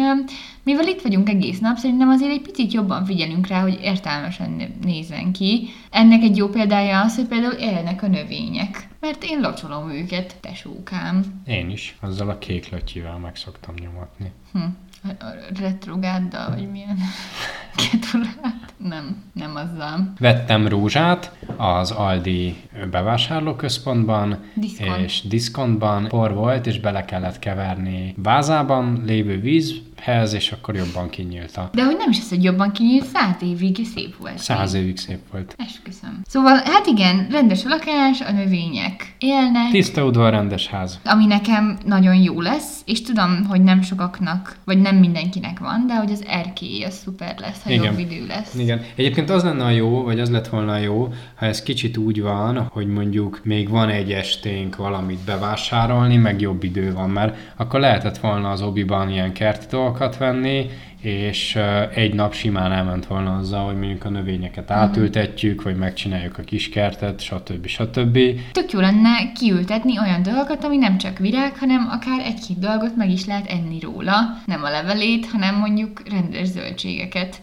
mivel 0.63 0.87
itt 0.87 1.01
vagyunk 1.01 1.29
egész 1.29 1.59
nap, 1.59 1.77
szerintem 1.77 2.09
azért 2.09 2.31
egy 2.31 2.41
picit 2.41 2.73
jobban 2.73 3.05
figyelünk 3.05 3.47
rá, 3.47 3.61
hogy 3.61 3.79
értelmesen 3.81 4.51
né- 4.51 4.83
nézzen 4.83 5.31
ki. 5.31 5.69
Ennek 5.91 6.21
egy 6.21 6.37
jó 6.37 6.47
példája 6.47 7.01
az, 7.01 7.15
hogy 7.15 7.25
például 7.25 7.53
élnek 7.53 8.03
a 8.03 8.07
növények. 8.07 8.88
Mert 8.99 9.23
én 9.23 9.39
locsolom 9.39 9.89
őket, 9.89 10.35
tesókám. 10.41 11.41
Én 11.45 11.69
is. 11.69 11.97
Azzal 12.01 12.29
a 12.29 12.37
kék 12.37 12.69
lötyivel 12.69 13.17
meg 13.17 13.35
szoktam 13.35 13.75
nyomatni. 13.75 14.31
Hm. 14.53 14.59
A- 15.03 15.59
Retrogáddal, 15.59 16.49
vagy 16.49 16.71
milyen 16.71 16.97
ketulát? 17.91 18.73
Nem, 18.77 19.23
nem 19.33 19.55
azzal. 19.55 20.13
Vettem 20.19 20.67
rózsát 20.67 21.31
az 21.57 21.91
Aldi 21.91 22.55
bevásárlóközpontban, 22.87 24.37
Diszkont. 24.53 24.97
és 25.03 25.21
diszkontban 25.27 26.07
por 26.07 26.33
volt, 26.33 26.65
és 26.67 26.79
bele 26.79 27.05
kellett 27.05 27.39
keverni 27.39 28.13
vázában 28.17 29.01
lévő 29.05 29.39
víz, 29.39 29.73
hez, 30.01 30.33
és 30.33 30.51
akkor 30.51 30.75
jobban 30.75 31.09
kinyílt 31.09 31.57
a 31.57 31.69
De 31.73 31.83
hogy 31.83 31.95
nem 31.97 32.09
is 32.09 32.17
az, 32.19 32.29
hogy 32.29 32.43
jobban 32.43 32.71
kinyílt, 32.71 33.05
száz 33.05 33.35
évig 33.41 33.85
szép 33.93 34.15
volt. 34.17 34.37
száz 34.37 34.73
évig 34.73 34.97
szép 34.97 35.19
volt. 35.31 35.55
Esküszöm. 35.57 36.21
Szóval, 36.27 36.55
hát 36.65 36.85
igen, 36.85 37.27
rendes 37.31 37.65
a 37.65 37.69
lakás, 37.69 38.21
a 38.21 38.31
növények 38.31 39.15
élnek, 39.17 39.71
Tiszta 39.71 40.05
udvar, 40.05 40.31
rendes 40.31 40.67
ház. 40.67 40.99
ami 41.03 41.25
nekem 41.25 41.77
nagyon 41.85 42.15
jó 42.15 42.41
lesz, 42.41 42.81
és 42.85 43.01
tudom, 43.01 43.45
hogy 43.45 43.61
nem 43.61 43.81
sokaknak, 43.81 44.55
vagy 44.65 44.77
nem 44.81 44.95
mindenkinek 44.95 45.59
van, 45.59 45.83
de 45.87 45.95
hogy 45.95 46.11
az 46.11 46.23
erkély 46.27 46.83
az 46.83 46.93
szuper 47.03 47.35
lesz, 47.39 47.63
ha 47.63 47.69
Igen. 47.71 47.83
jobb 47.83 47.99
idő 47.99 48.25
lesz. 48.27 48.55
Igen. 48.55 48.81
Egyébként 48.95 49.29
az 49.29 49.43
lenne 49.43 49.63
a 49.63 49.69
jó, 49.69 50.03
vagy 50.03 50.19
az 50.19 50.29
lett 50.29 50.47
volna 50.47 50.71
a 50.71 50.77
jó, 50.77 51.07
ha 51.35 51.45
ez 51.45 51.63
kicsit 51.63 51.97
úgy 51.97 52.21
van, 52.21 52.68
hogy 52.69 52.87
mondjuk 52.87 53.41
még 53.43 53.69
van 53.69 53.89
egy 53.89 54.11
esténk 54.11 54.75
valamit 54.75 55.19
bevásárolni, 55.19 56.17
meg 56.17 56.41
jobb 56.41 56.63
idő 56.63 56.93
van, 56.93 57.09
mert 57.09 57.37
akkor 57.55 57.79
lehetett 57.79 58.17
volna 58.17 58.49
az 58.49 58.61
obiban 58.61 59.09
ilyen 59.09 59.33
kerti 59.33 59.65
dolgokat 59.69 60.17
venni, 60.17 60.69
és 61.01 61.59
egy 61.93 62.13
nap 62.13 62.33
simán 62.33 62.71
elment 62.71 63.05
volna 63.05 63.35
azzal, 63.37 63.65
hogy 63.65 63.77
mondjuk 63.77 64.05
a 64.05 64.09
növényeket 64.09 64.71
átültetjük, 64.71 65.61
vagy 65.61 65.75
megcsináljuk 65.75 66.37
a 66.37 66.43
kis 66.43 66.69
kertet, 66.69 67.21
stb. 67.21 67.67
stb. 67.67 68.19
Tök 68.51 68.71
jó 68.71 68.79
lenne 68.79 69.31
kiültetni 69.31 69.99
olyan 69.99 70.23
dolgokat, 70.23 70.63
ami 70.63 70.77
nem 70.77 70.97
csak 70.97 71.17
virág, 71.17 71.57
hanem 71.57 71.87
akár 71.91 72.19
egy-két 72.19 72.59
dolgot 72.59 72.95
meg 72.95 73.09
is 73.11 73.25
lehet 73.25 73.47
enni 73.47 73.79
róla. 73.79 74.13
Nem 74.45 74.63
a 74.63 74.69
levelét, 74.69 75.25
hanem 75.25 75.55
mondjuk 75.55 76.01
rendes 76.09 76.47
zöldségeket. 76.47 77.41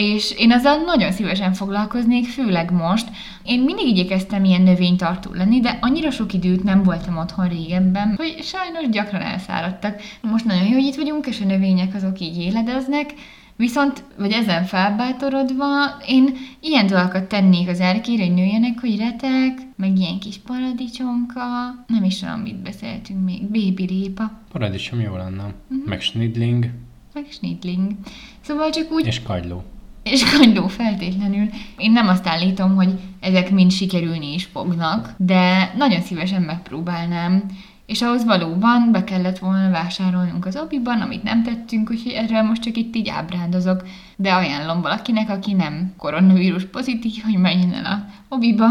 És 0.00 0.30
én 0.36 0.52
azzal 0.52 0.76
nagyon 0.76 1.12
szívesen 1.12 1.52
foglalkoznék, 1.52 2.26
főleg 2.26 2.70
most. 2.72 3.08
Én 3.42 3.60
mindig 3.60 3.86
igyekeztem 3.86 4.44
ilyen 4.44 4.62
növénytartó 4.62 5.32
lenni, 5.32 5.60
de 5.60 5.78
annyira 5.80 6.10
sok 6.10 6.32
időt 6.32 6.64
nem 6.64 6.82
voltam 6.82 7.16
otthon 7.16 7.48
régebben, 7.48 8.14
hogy 8.16 8.42
sajnos 8.42 8.88
gyakran 8.90 9.20
elszáradtak. 9.20 10.00
Most 10.20 10.44
nagyon 10.44 10.66
jó, 10.66 10.72
hogy 10.72 10.84
itt 10.84 10.94
vagyunk, 10.94 11.26
és 11.26 11.40
a 11.40 11.44
növények 11.44 11.94
azok 11.94 12.20
így 12.20 12.38
éledeznek, 12.38 13.14
Viszont, 13.56 14.04
vagy 14.18 14.32
ezen 14.32 14.64
felbátorodva, 14.64 15.66
én 16.06 16.36
ilyen 16.60 16.86
dolgokat 16.86 17.24
tennék 17.24 17.68
az 17.68 17.80
erkére, 17.80 18.24
hogy 18.24 18.34
nőjenek, 18.34 18.80
hogy 18.80 18.98
retek, 18.98 19.58
meg 19.76 19.98
ilyen 19.98 20.18
kis 20.18 20.36
paradicsomka, 20.36 21.40
nem 21.86 22.04
is 22.04 22.18
tudom, 22.18 22.40
mit 22.40 22.56
beszéltünk 22.56 23.24
még, 23.24 23.42
bébi 23.42 23.84
répa, 23.84 24.30
Paradicsom 24.52 25.00
jó 25.00 25.16
lenne. 25.16 25.54
Meg 25.86 26.00
snidling 26.00 26.70
meg 27.18 27.26
snitling. 27.30 27.92
Szóval 28.40 28.70
csak 28.70 28.90
úgy 28.90 29.06
és 29.06 29.22
kagyló. 29.22 29.64
És 30.10 30.24
kagyló 30.24 30.66
feltétlenül. 30.66 31.48
Én 31.76 31.92
nem 31.92 32.08
azt 32.08 32.26
állítom, 32.26 32.74
hogy 32.74 32.98
ezek 33.20 33.50
mind 33.50 33.70
sikerülni 33.70 34.32
is 34.34 34.44
fognak, 34.44 35.14
de 35.16 35.72
nagyon 35.76 36.00
szívesen 36.00 36.42
megpróbálnám. 36.42 37.42
És 37.86 38.02
ahhoz 38.02 38.24
valóban 38.24 38.88
be 38.92 39.04
kellett 39.04 39.38
volna 39.38 39.70
vásárolnunk 39.70 40.46
az 40.46 40.56
obiban, 40.56 41.00
amit 41.00 41.22
nem 41.22 41.42
tettünk, 41.42 41.90
úgyhogy 41.90 42.12
erről 42.12 42.42
most 42.42 42.62
csak 42.62 42.76
itt 42.76 42.96
így 42.96 43.08
ábrándozok. 43.08 43.86
De 44.16 44.34
ajánlom 44.34 44.80
valakinek, 44.80 45.30
aki 45.30 45.52
nem 45.52 45.92
koronavírus 45.96 46.64
pozitív, 46.64 47.22
hogy 47.24 47.38
menjen 47.38 47.72
el 47.72 47.84
a 47.84 48.04
obiba. 48.34 48.66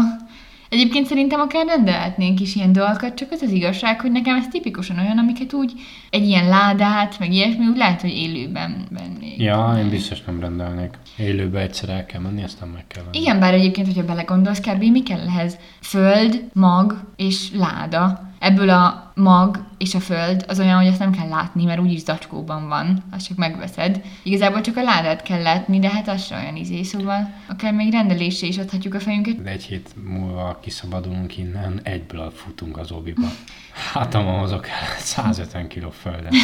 Egyébként 0.68 1.06
szerintem 1.06 1.40
akár 1.40 1.66
rendelhetnénk 1.66 2.40
is 2.40 2.54
ilyen 2.54 2.72
dolgokat, 2.72 3.14
csak 3.14 3.30
az 3.32 3.42
az 3.42 3.50
igazság, 3.50 4.00
hogy 4.00 4.12
nekem 4.12 4.36
ez 4.36 4.48
tipikusan 4.48 4.98
olyan, 4.98 5.18
amiket 5.18 5.52
úgy 5.52 5.72
egy 6.10 6.26
ilyen 6.26 6.48
ládát, 6.48 7.18
meg 7.18 7.32
ilyesmi, 7.32 7.66
úgy 7.66 7.76
lehet, 7.76 8.00
hogy 8.00 8.10
élőben 8.10 8.86
vennék. 8.90 9.38
Ja, 9.38 9.74
én 9.78 9.88
biztos 9.88 10.24
nem 10.24 10.40
rendelnék. 10.40 10.98
Élőbe 11.16 11.60
egyszer 11.60 11.88
el 11.88 12.06
kell 12.06 12.20
menni, 12.20 12.42
aztán 12.42 12.68
meg 12.68 12.84
kell 12.86 13.02
venni. 13.02 13.18
Igen, 13.18 13.40
bár 13.40 13.54
egyébként, 13.54 13.86
hogyha 13.86 14.04
belegondolsz, 14.04 14.60
kb. 14.60 14.82
mi 14.82 15.02
kell 15.02 15.20
ehhez? 15.28 15.58
Föld, 15.80 16.44
mag 16.52 17.00
és 17.16 17.48
láda. 17.54 18.27
Ebből 18.38 18.70
a 18.70 19.12
mag 19.14 19.64
és 19.78 19.94
a 19.94 20.00
föld 20.00 20.44
az 20.48 20.58
olyan, 20.60 20.78
hogy 20.78 20.86
azt 20.86 20.98
nem 20.98 21.10
kell 21.12 21.28
látni, 21.28 21.64
mert 21.64 21.80
úgyis 21.80 22.00
zacskóban 22.00 22.68
van, 22.68 23.02
azt 23.10 23.26
csak 23.26 23.36
megveszed. 23.36 24.00
Igazából 24.22 24.60
csak 24.60 24.76
a 24.76 24.82
ládát 24.82 25.22
kell 25.22 25.42
látni, 25.42 25.78
de 25.78 25.88
hát 25.90 26.08
az 26.08 26.24
se 26.24 26.36
olyan 26.36 26.56
izé, 26.56 26.82
szóval 26.82 27.30
akár 27.48 27.72
még 27.72 27.92
rendelésre 27.92 28.46
is 28.46 28.58
adhatjuk 28.58 28.94
a 28.94 29.00
fejünket. 29.00 29.42
De 29.42 29.50
egy 29.50 29.62
hét 29.64 29.90
múlva 30.08 30.58
kiszabadulunk 30.62 31.36
innen, 31.38 31.80
egyből 31.82 32.30
futunk 32.30 32.76
az 32.78 32.90
obiba. 32.92 33.26
Hát 33.92 34.14
a 34.14 34.20
hozok 34.22 34.66
el 34.68 34.98
150 34.98 35.68
kg 35.68 35.92
földet. 35.92 36.32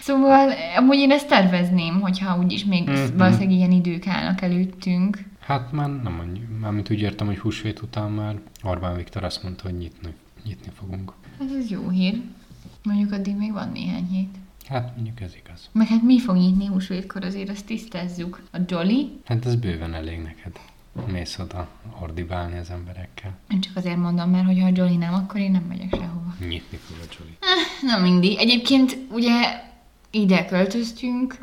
Szóval 0.00 0.52
amúgy 0.76 0.96
én 0.98 1.10
ezt 1.10 1.28
tervezném, 1.28 2.00
hogyha 2.00 2.38
úgyis 2.38 2.64
még 2.64 2.88
Mhm. 2.88 3.16
valószínűleg 3.16 3.54
ilyen 3.56 3.70
idők 3.70 4.06
állnak 4.06 4.40
előttünk. 4.42 5.18
Hát 5.40 5.72
már 5.72 5.88
nem 6.02 6.18
annyi. 6.20 6.40
Mármint 6.60 6.90
úgy 6.90 7.00
értem, 7.00 7.26
hogy 7.26 7.38
húsvét 7.38 7.80
után 7.82 8.10
már 8.10 8.34
Orbán 8.62 8.96
Viktor 8.96 9.24
azt 9.24 9.42
mondta, 9.42 9.62
hogy 9.62 9.76
nyitni, 9.78 10.08
nyitni 10.46 10.70
fogunk. 10.78 11.12
Hát 11.38 11.48
ez 11.58 11.70
jó 11.70 11.88
hír. 11.88 12.20
Mondjuk 12.82 13.12
addig 13.12 13.36
még 13.36 13.52
van 13.52 13.70
néhány 13.72 14.06
hét. 14.10 14.34
Hát 14.68 14.92
mondjuk 14.94 15.20
ez 15.20 15.32
igaz. 15.44 15.68
Meg 15.72 15.86
hát 15.86 16.02
mi 16.02 16.20
fog 16.20 16.36
nyitni 16.36 16.66
húsvétkor, 16.66 17.24
azért 17.24 17.48
azt 17.48 17.64
tisztázzuk. 17.66 18.42
A 18.52 18.58
Jolly, 18.66 19.20
Hát 19.24 19.46
ez 19.46 19.54
bőven 19.56 19.94
elég 19.94 20.18
neked. 20.22 20.52
Mész 21.06 21.38
oda 21.38 21.68
ordibálni 22.00 22.58
az 22.58 22.70
emberekkel. 22.70 23.38
én 23.48 23.60
csak 23.60 23.76
azért 23.76 23.96
mondom, 23.96 24.30
mert 24.30 24.46
hogyha 24.46 24.66
a 24.66 24.70
Jolly 24.74 24.96
nem, 24.96 25.14
akkor 25.14 25.40
én 25.40 25.50
nem 25.50 25.62
megyek 25.68 25.88
sehova. 25.90 26.34
Nyitni 26.40 26.76
fog 26.76 26.96
a 27.00 27.14
Jolly. 27.18 27.36
Na 27.82 27.98
mindig. 28.02 28.38
Egyébként 28.38 28.98
ugye 29.10 29.62
ide 30.10 30.44
költöztünk, 30.44 31.38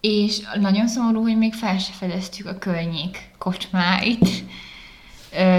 és 0.00 0.40
nagyon 0.60 0.88
szomorú, 0.88 1.22
hogy 1.22 1.36
még 1.38 1.52
fel 1.54 1.78
se 1.78 1.92
fedeztük 1.92 2.46
a 2.46 2.58
környék 2.58 3.30
kocsmáit. 3.38 4.28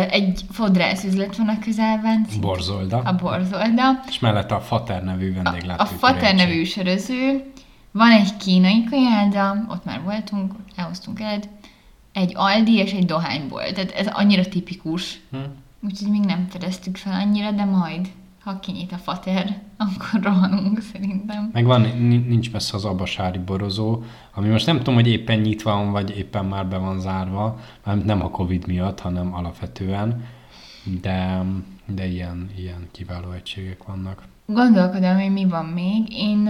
Egy 0.09 0.41
fodrászüzlet 0.51 1.35
van 1.35 1.47
a 1.47 1.59
közelben. 1.59 2.25
Borzolda. 2.39 2.97
A 2.97 3.15
Borzolda. 3.15 4.03
És 4.07 4.19
mellette 4.19 4.55
a 4.55 4.59
Fater 4.61 5.03
nevű 5.03 5.33
vendéglátó. 5.33 5.83
A 5.83 5.85
Fater 5.85 6.35
nevű 6.35 6.63
söröző. 6.63 7.51
Van 7.91 8.11
egy 8.11 8.37
kínai 8.37 8.83
kajáda, 8.83 9.65
ott 9.69 9.85
már 9.85 10.01
voltunk, 10.01 10.53
elhoztunk 10.75 11.19
el. 11.19 11.39
Egy 12.13 12.31
Aldi 12.35 12.73
és 12.73 12.91
egy 12.91 13.05
dohányból. 13.05 13.71
Tehát 13.71 13.91
ez 13.91 14.07
annyira 14.07 14.47
tipikus. 14.47 15.19
Hm? 15.31 15.37
Úgyhogy 15.81 16.09
még 16.09 16.25
nem 16.25 16.47
fedeztük 16.49 16.97
fel 16.97 17.13
annyira, 17.13 17.51
de 17.51 17.65
majd, 17.65 18.07
ha 18.45 18.59
kinyit 18.59 18.91
a 18.91 18.97
fater, 18.97 19.61
akkor 19.77 20.21
rohanunk 20.21 20.81
szerintem. 20.93 21.49
Meg 21.53 21.65
van, 21.65 21.81
ni- 21.81 22.17
nincs 22.17 22.51
messze 22.51 22.75
az 22.75 22.85
abasári 22.85 23.39
borozó, 23.39 24.03
ami 24.33 24.47
most 24.47 24.65
nem 24.65 24.77
tudom, 24.77 24.93
hogy 24.93 25.07
éppen 25.07 25.39
nyitva 25.39 25.71
van, 25.71 25.91
vagy 25.91 26.17
éppen 26.17 26.45
már 26.45 26.67
be 26.67 26.77
van 26.77 26.99
zárva, 26.99 27.59
mármint 27.85 28.07
nem 28.07 28.21
a 28.21 28.29
Covid 28.29 28.67
miatt, 28.67 28.99
hanem 28.99 29.33
alapvetően, 29.33 30.25
de, 31.01 31.43
de 31.85 32.07
ilyen, 32.07 32.49
ilyen 32.57 32.87
kiváló 32.91 33.31
egységek 33.31 33.83
vannak. 33.83 34.23
Gondolkodom, 34.45 35.19
hogy 35.19 35.31
mi 35.31 35.45
van 35.45 35.65
még. 35.65 36.13
Én 36.13 36.49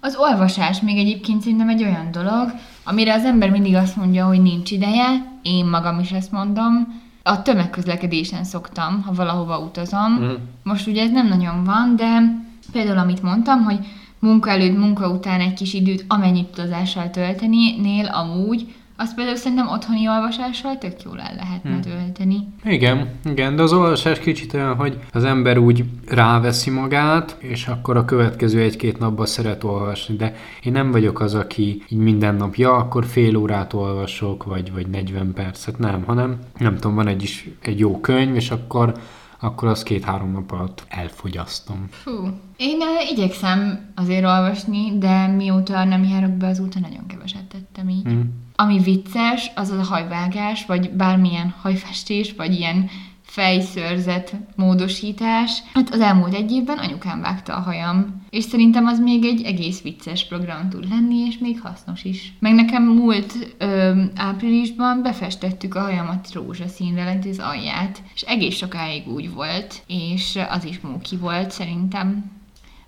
az 0.00 0.16
olvasás 0.16 0.80
még 0.80 0.98
egyébként 0.98 1.40
szerintem 1.40 1.68
egy 1.68 1.82
olyan 1.82 2.10
dolog, 2.10 2.52
amire 2.84 3.14
az 3.14 3.24
ember 3.24 3.50
mindig 3.50 3.74
azt 3.74 3.96
mondja, 3.96 4.26
hogy 4.26 4.42
nincs 4.42 4.70
ideje, 4.70 5.38
én 5.42 5.64
magam 5.66 5.98
is 5.98 6.10
ezt 6.10 6.32
mondom. 6.32 7.02
A 7.26 7.42
tömegközlekedésen 7.42 8.44
szoktam, 8.44 9.02
ha 9.02 9.12
valahova 9.12 9.58
utazom. 9.58 10.12
Mhm. 10.12 10.32
Most 10.62 10.86
ugye 10.86 11.02
ez 11.02 11.10
nem 11.10 11.28
nagyon 11.28 11.64
van, 11.64 11.96
de 11.96 12.42
például 12.72 12.98
amit 12.98 13.22
mondtam, 13.22 13.62
hogy 13.62 13.78
munka 14.18 14.50
előtt, 14.50 14.78
munka 14.78 15.08
után 15.08 15.40
egy 15.40 15.54
kis 15.54 15.74
időt 15.74 16.04
amennyit 16.08 16.48
utazással 16.50 17.10
tölteni, 17.10 17.80
nél 17.80 18.06
amúgy, 18.06 18.74
azt 18.96 19.14
például 19.14 19.36
szerintem 19.36 19.68
otthoni 19.68 20.08
olvasással 20.08 20.78
tök 20.78 21.02
jól 21.02 21.20
el 21.20 21.34
lehetne 21.34 21.70
Hmm. 21.70 21.80
tölteni. 21.80 22.48
Igen, 22.64 23.08
igen, 23.24 23.56
de 23.56 23.62
az 23.62 23.72
olvasás 23.72 24.18
kicsit 24.18 24.54
olyan, 24.54 24.74
hogy 24.74 24.98
az 25.12 25.24
ember 25.24 25.58
úgy 25.58 25.84
ráveszi 26.08 26.70
magát, 26.70 27.36
és 27.38 27.66
akkor 27.66 27.96
a 27.96 28.04
következő 28.04 28.60
egy-két 28.60 28.98
napban 28.98 29.26
szeret 29.26 29.64
olvasni, 29.64 30.16
de 30.16 30.34
én 30.62 30.72
nem 30.72 30.90
vagyok 30.90 31.20
az, 31.20 31.34
aki 31.34 31.82
így 31.88 31.98
minden 31.98 32.34
nap, 32.34 32.54
ja, 32.54 32.72
akkor 32.72 33.04
fél 33.06 33.36
órát 33.36 33.72
olvasok, 33.72 34.44
vagy, 34.44 34.72
vagy 34.72 34.86
40 34.86 35.32
percet, 35.32 35.78
nem, 35.78 36.02
hanem 36.04 36.38
nem 36.58 36.74
tudom, 36.74 36.94
van 36.94 37.06
egy, 37.08 37.22
is, 37.22 37.48
egy 37.60 37.78
jó 37.78 38.00
könyv, 38.00 38.34
és 38.34 38.50
akkor, 38.50 38.94
akkor 39.40 39.68
az 39.68 39.82
két-három 39.82 40.32
nap 40.32 40.52
alatt 40.52 40.84
elfogyasztom. 40.88 41.86
Fú. 41.90 42.10
Én 42.56 42.76
uh, 42.76 43.10
igyekszem 43.10 43.90
azért 43.94 44.24
olvasni, 44.24 44.98
de 44.98 45.26
mióta 45.26 45.84
nem 45.84 46.04
járok 46.04 46.30
be 46.30 46.46
az 46.46 46.60
úton, 46.60 46.82
nagyon 46.82 47.06
keveset 47.06 47.44
tettem 47.44 47.88
így. 47.88 48.08
Mm. 48.08 48.20
Ami 48.56 48.78
vicces, 48.78 49.50
az 49.54 49.70
a 49.70 49.82
hajvágás, 49.82 50.66
vagy 50.66 50.90
bármilyen 50.90 51.54
hajfestés, 51.62 52.32
vagy 52.36 52.54
ilyen 52.54 52.90
fejszörzet 53.34 54.34
módosítás. 54.56 55.62
Hát 55.72 55.90
az 55.90 56.00
elmúlt 56.00 56.34
egy 56.34 56.52
évben 56.52 56.78
anyukám 56.78 57.20
vágta 57.20 57.54
a 57.54 57.60
hajam, 57.60 58.22
és 58.30 58.44
szerintem 58.44 58.86
az 58.86 59.00
még 59.00 59.24
egy 59.24 59.42
egész 59.42 59.82
vicces 59.82 60.26
program 60.26 60.68
tud 60.68 60.88
lenni, 60.88 61.16
és 61.26 61.38
még 61.38 61.60
hasznos 61.60 62.04
is. 62.04 62.32
Meg 62.40 62.54
nekem 62.54 62.82
múlt 62.82 63.54
ö, 63.58 64.02
áprilisban 64.16 65.02
befestettük 65.02 65.74
a 65.74 65.80
hajamat 65.80 66.32
rózsaszínre, 66.32 67.04
lent 67.04 67.26
az 67.26 67.38
alját, 67.38 68.02
és 68.14 68.22
egész 68.22 68.56
sokáig 68.56 69.08
úgy 69.08 69.32
volt, 69.32 69.82
és 69.86 70.38
az 70.48 70.64
is 70.64 70.80
móki 70.80 71.16
volt 71.16 71.50
szerintem. 71.50 72.30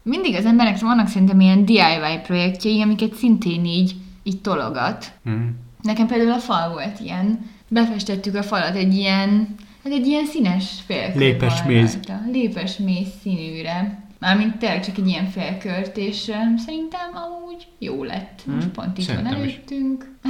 Mindig 0.03 0.35
az 0.35 0.45
emberek 0.45 0.79
vannak 0.79 1.09
szerintem 1.09 1.41
ilyen 1.41 1.65
DIY 1.65 2.21
projektjei, 2.23 2.83
amiket 2.83 3.15
szintén 3.15 3.65
így, 3.65 3.95
így 4.27 4.41
tologat. 4.41 5.12
Mm. 5.29 5.49
Nekem 5.83 6.07
például 6.07 6.33
a 6.33 6.39
fal 6.39 6.73
volt 6.73 7.01
ilyen. 7.01 7.51
Befestettük 7.69 8.35
a 8.35 8.43
falat 8.43 8.77
egy 8.77 8.95
ilyen, 8.95 9.55
hát 9.85 9.93
egy 9.93 10.07
ilyen 10.07 10.27
színes 10.27 10.71
félkő. 10.87 11.19
Lépes 11.19 11.62
méz. 11.62 11.93
rajta. 11.93 12.21
Lépes 12.33 12.77
méz 12.77 13.07
színűre. 13.23 14.05
Mármint 14.19 14.57
tényleg 14.57 14.85
csak 14.85 14.99
egy 14.99 15.07
ilyen 15.07 15.27
félkört, 15.27 15.97
és 15.97 16.17
szerintem 16.57 17.11
amúgy 17.12 17.67
jó 17.79 18.05
lett. 18.05 18.43
Most 18.47 18.62
Hmm, 18.62 18.73
pont 18.73 18.99
itt 18.99 19.07
van 19.07 19.17
szerintem 19.17 19.45
is. 19.45 19.61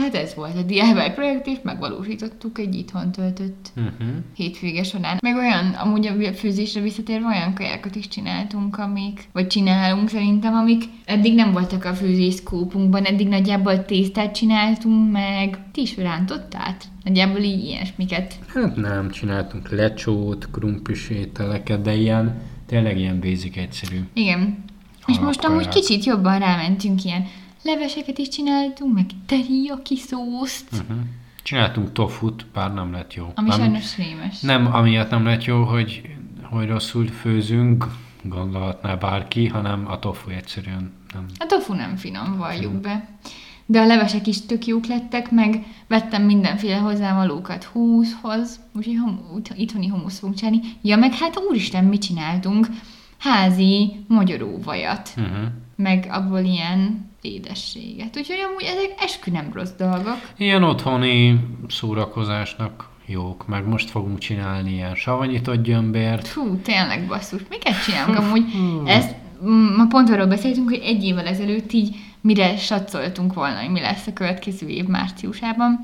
Hát 0.00 0.14
ez 0.14 0.34
volt 0.34 0.56
a 0.56 0.62
DIY 0.62 1.10
projekt, 1.14 1.46
és 1.46 1.56
megvalósítottuk 1.62 2.58
egy 2.58 2.74
itthon 2.74 3.12
töltött 3.12 3.54
Uh-huh. 3.76 4.16
hétvége 4.34 4.82
során. 4.82 5.18
Meg 5.22 5.36
olyan, 5.36 5.66
amúgy 5.72 6.06
a 6.06 6.32
főzésre 6.32 6.80
visszatérve 6.80 7.26
olyan 7.26 7.54
kajákat 7.54 7.96
is 7.96 8.08
csináltunk, 8.08 8.78
amik, 8.78 9.28
vagy 9.32 9.46
csinálunk 9.46 10.08
szerintem, 10.08 10.54
amik 10.54 10.84
eddig 11.04 11.34
nem 11.34 11.52
voltak 11.52 11.84
a 11.84 11.94
főzészkópunkban, 11.94 13.04
eddig 13.04 13.28
nagyjából 13.28 13.84
tésztát 13.84 14.34
csináltunk, 14.34 15.12
meg 15.12 15.58
ti 15.72 15.80
is 15.80 15.96
rántottát? 15.96 16.84
Nagyjából 17.04 17.40
így 17.40 17.64
ilyesmiket. 17.64 18.34
Hát 18.54 18.76
nem, 18.76 19.10
csináltunk 19.10 19.70
lecsót, 19.70 20.48
krumplis 20.50 21.08
ételeket, 21.08 21.82
de 21.82 21.94
ilyen, 21.94 22.40
tényleg 22.66 22.98
ilyen 22.98 23.20
basic 23.20 23.56
egyszerű. 23.56 23.96
Igen. 24.12 24.64
És 25.06 25.18
most 25.18 25.44
amúgy 25.44 25.68
kicsit 25.68 26.04
jobban 26.04 26.38
rámentünk 26.38 27.04
ilyen 27.04 27.26
leveseket 27.66 28.18
is 28.18 28.28
csináltunk, 28.28 28.94
meg 28.94 29.04
teriyaki 29.26 29.96
szószt, 29.96 30.68
Uh-huh. 30.72 30.96
Csináltunk 31.42 31.92
tofut, 31.92 32.46
bár 32.52 32.74
nem 32.74 32.92
lett 32.92 33.14
jó. 33.14 33.32
ami 33.34 33.48
nem, 33.48 33.58
sajnos 33.58 33.96
rémes. 33.96 34.40
nem 34.40 34.74
amiatt 34.74 35.10
nem 35.10 35.24
lett 35.24 35.44
jó, 35.44 35.62
hogy, 35.62 36.02
hogy 36.42 36.68
rosszul 36.68 37.06
főzünk, 37.06 37.86
gondolhatná 38.22 38.94
bárki, 38.94 39.46
hanem 39.46 39.84
a 39.88 39.98
tofu 39.98 40.30
egyszerűen 40.30 40.92
nem. 41.12 41.26
A 41.38 41.46
tofu 41.46 41.72
nem 41.74 41.96
finom, 41.96 42.36
valljuk 42.36 42.72
be. 42.72 43.08
De 43.66 43.80
a 43.80 43.86
levesek 43.86 44.26
is 44.26 44.46
tök 44.46 44.66
jók 44.66 44.86
lettek, 44.86 45.30
meg 45.30 45.64
vettem 45.86 46.22
mindenféle 46.22 46.76
hozzávalókat 46.76 47.64
húszhoz, 47.64 48.60
úgyhogy 48.74 48.96
hom- 49.04 49.52
itthoni 49.56 49.86
humusz 49.88 50.18
fogunk 50.18 50.38
csinálni. 50.38 50.60
Ja, 50.82 50.96
meg 50.96 51.12
hát 51.14 51.38
úristen, 51.48 51.84
mit 51.84 52.00
csináltunk? 52.02 52.66
Házi 53.18 53.92
magyaróvajat, 54.08 55.10
Uh-huh. 55.16 55.36
meg 55.76 56.06
abból 56.10 56.40
ilyen 56.40 57.10
édességet. 57.20 58.16
Úgyhogy 58.16 58.38
amúgy 58.48 58.62
ezek 58.62 58.94
eskü 59.00 59.30
nem 59.30 59.50
rossz 59.52 59.72
dolgok. 59.78 60.30
Ilyen 60.36 60.62
otthoni 60.62 61.40
szórakozásnak 61.68 62.88
jók, 63.06 63.46
meg 63.46 63.66
most 63.68 63.90
fogunk 63.90 64.18
csinálni 64.18 64.72
ilyen 64.72 64.94
savanyított 64.94 65.62
gyömbért. 65.62 66.26
Fú, 66.26 66.56
tényleg 66.56 67.06
basszus, 67.06 67.40
miket 67.48 67.84
csinálunk 67.84 68.18
amúgy? 68.18 68.44
Ezt 68.86 69.14
mm, 69.44 69.74
ma 69.76 69.86
pont 69.86 70.10
arról 70.10 70.26
beszéltünk, 70.26 70.68
hogy 70.68 70.80
egy 70.84 71.04
évvel 71.04 71.26
ezelőtt 71.26 71.72
így 71.72 71.96
mire 72.20 72.56
satszoltunk 72.56 73.34
volna, 73.34 73.60
hogy 73.60 73.70
mi 73.70 73.80
lesz 73.80 74.06
a 74.06 74.12
következő 74.12 74.66
év 74.66 74.84
márciusában. 74.84 75.80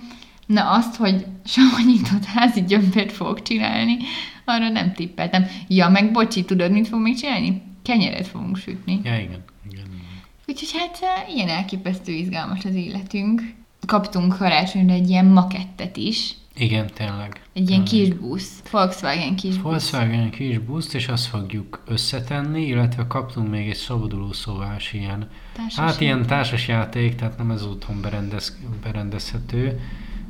Na 0.46 0.70
azt, 0.70 0.96
hogy 0.96 1.26
savanyított 1.44 2.24
házi 2.24 2.64
gyömbért 2.64 3.12
fogok 3.12 3.42
csinálni, 3.42 3.96
arra 4.44 4.68
nem 4.68 4.92
tippeltem. 4.92 5.46
Ja, 5.68 5.88
meg 5.88 6.12
bocsi, 6.12 6.44
tudod, 6.44 6.70
mit 6.70 6.86
fogunk 6.88 7.06
még 7.06 7.16
csinálni? 7.16 7.62
Kenyeret 7.82 8.26
fogunk 8.26 8.56
sütni. 8.56 9.00
Ja, 9.04 9.14
igen. 9.14 9.44
igen, 9.70 9.86
igen. 9.92 10.01
Úgyhogy 10.46 10.70
hát 10.72 10.98
ilyen 11.34 11.48
elképesztő 11.48 12.12
izgalmas 12.12 12.64
az 12.64 12.74
életünk. 12.74 13.42
Kaptunk 13.86 14.36
karácsonyra 14.36 14.92
egy 14.92 15.08
ilyen 15.08 15.26
makettet 15.26 15.96
is, 15.96 16.34
Igen, 16.56 16.86
tényleg. 16.94 17.40
egy 17.52 17.70
ilyen 17.70 17.84
Tényleg. 17.84 18.08
kis 18.08 18.18
busz, 18.18 18.62
Volkswagen 18.70 19.36
kis 19.36 19.54
busz. 19.54 19.62
Volkswagen 19.62 20.30
kis 20.30 20.58
buszt, 20.58 20.94
és 20.94 21.08
azt 21.08 21.26
fogjuk 21.26 21.82
összetenni, 21.86 22.66
illetve 22.66 23.06
kaptunk 23.06 23.50
még 23.50 23.68
egy 23.68 23.76
szabaduló 23.76 24.32
szobás 24.32 24.92
ilyen. 24.92 25.28
Társas 25.52 25.78
Hát 25.84 26.00
ilyen 26.00 26.14
játék. 26.16 26.28
társasjáték, 26.30 27.14
tehát 27.14 27.38
nem 27.38 27.50
ez 27.50 27.62
otthon 27.62 28.00
berendez, 28.00 28.58
berendezhető, 28.82 29.80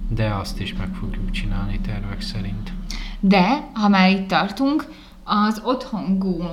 de 0.08 0.34
azt 0.34 0.60
is 0.60 0.74
meg 0.74 0.94
fogjuk 0.94 1.30
csinálni 1.30 1.80
tervek 1.80 2.20
szerint. 2.20 2.72
De, 3.20 3.70
ha 3.72 3.88
már 3.88 4.10
itt 4.10 4.28
tartunk, 4.28 4.92
az 5.24 5.60
Otthon 5.64 6.18
Go, 6.18 6.44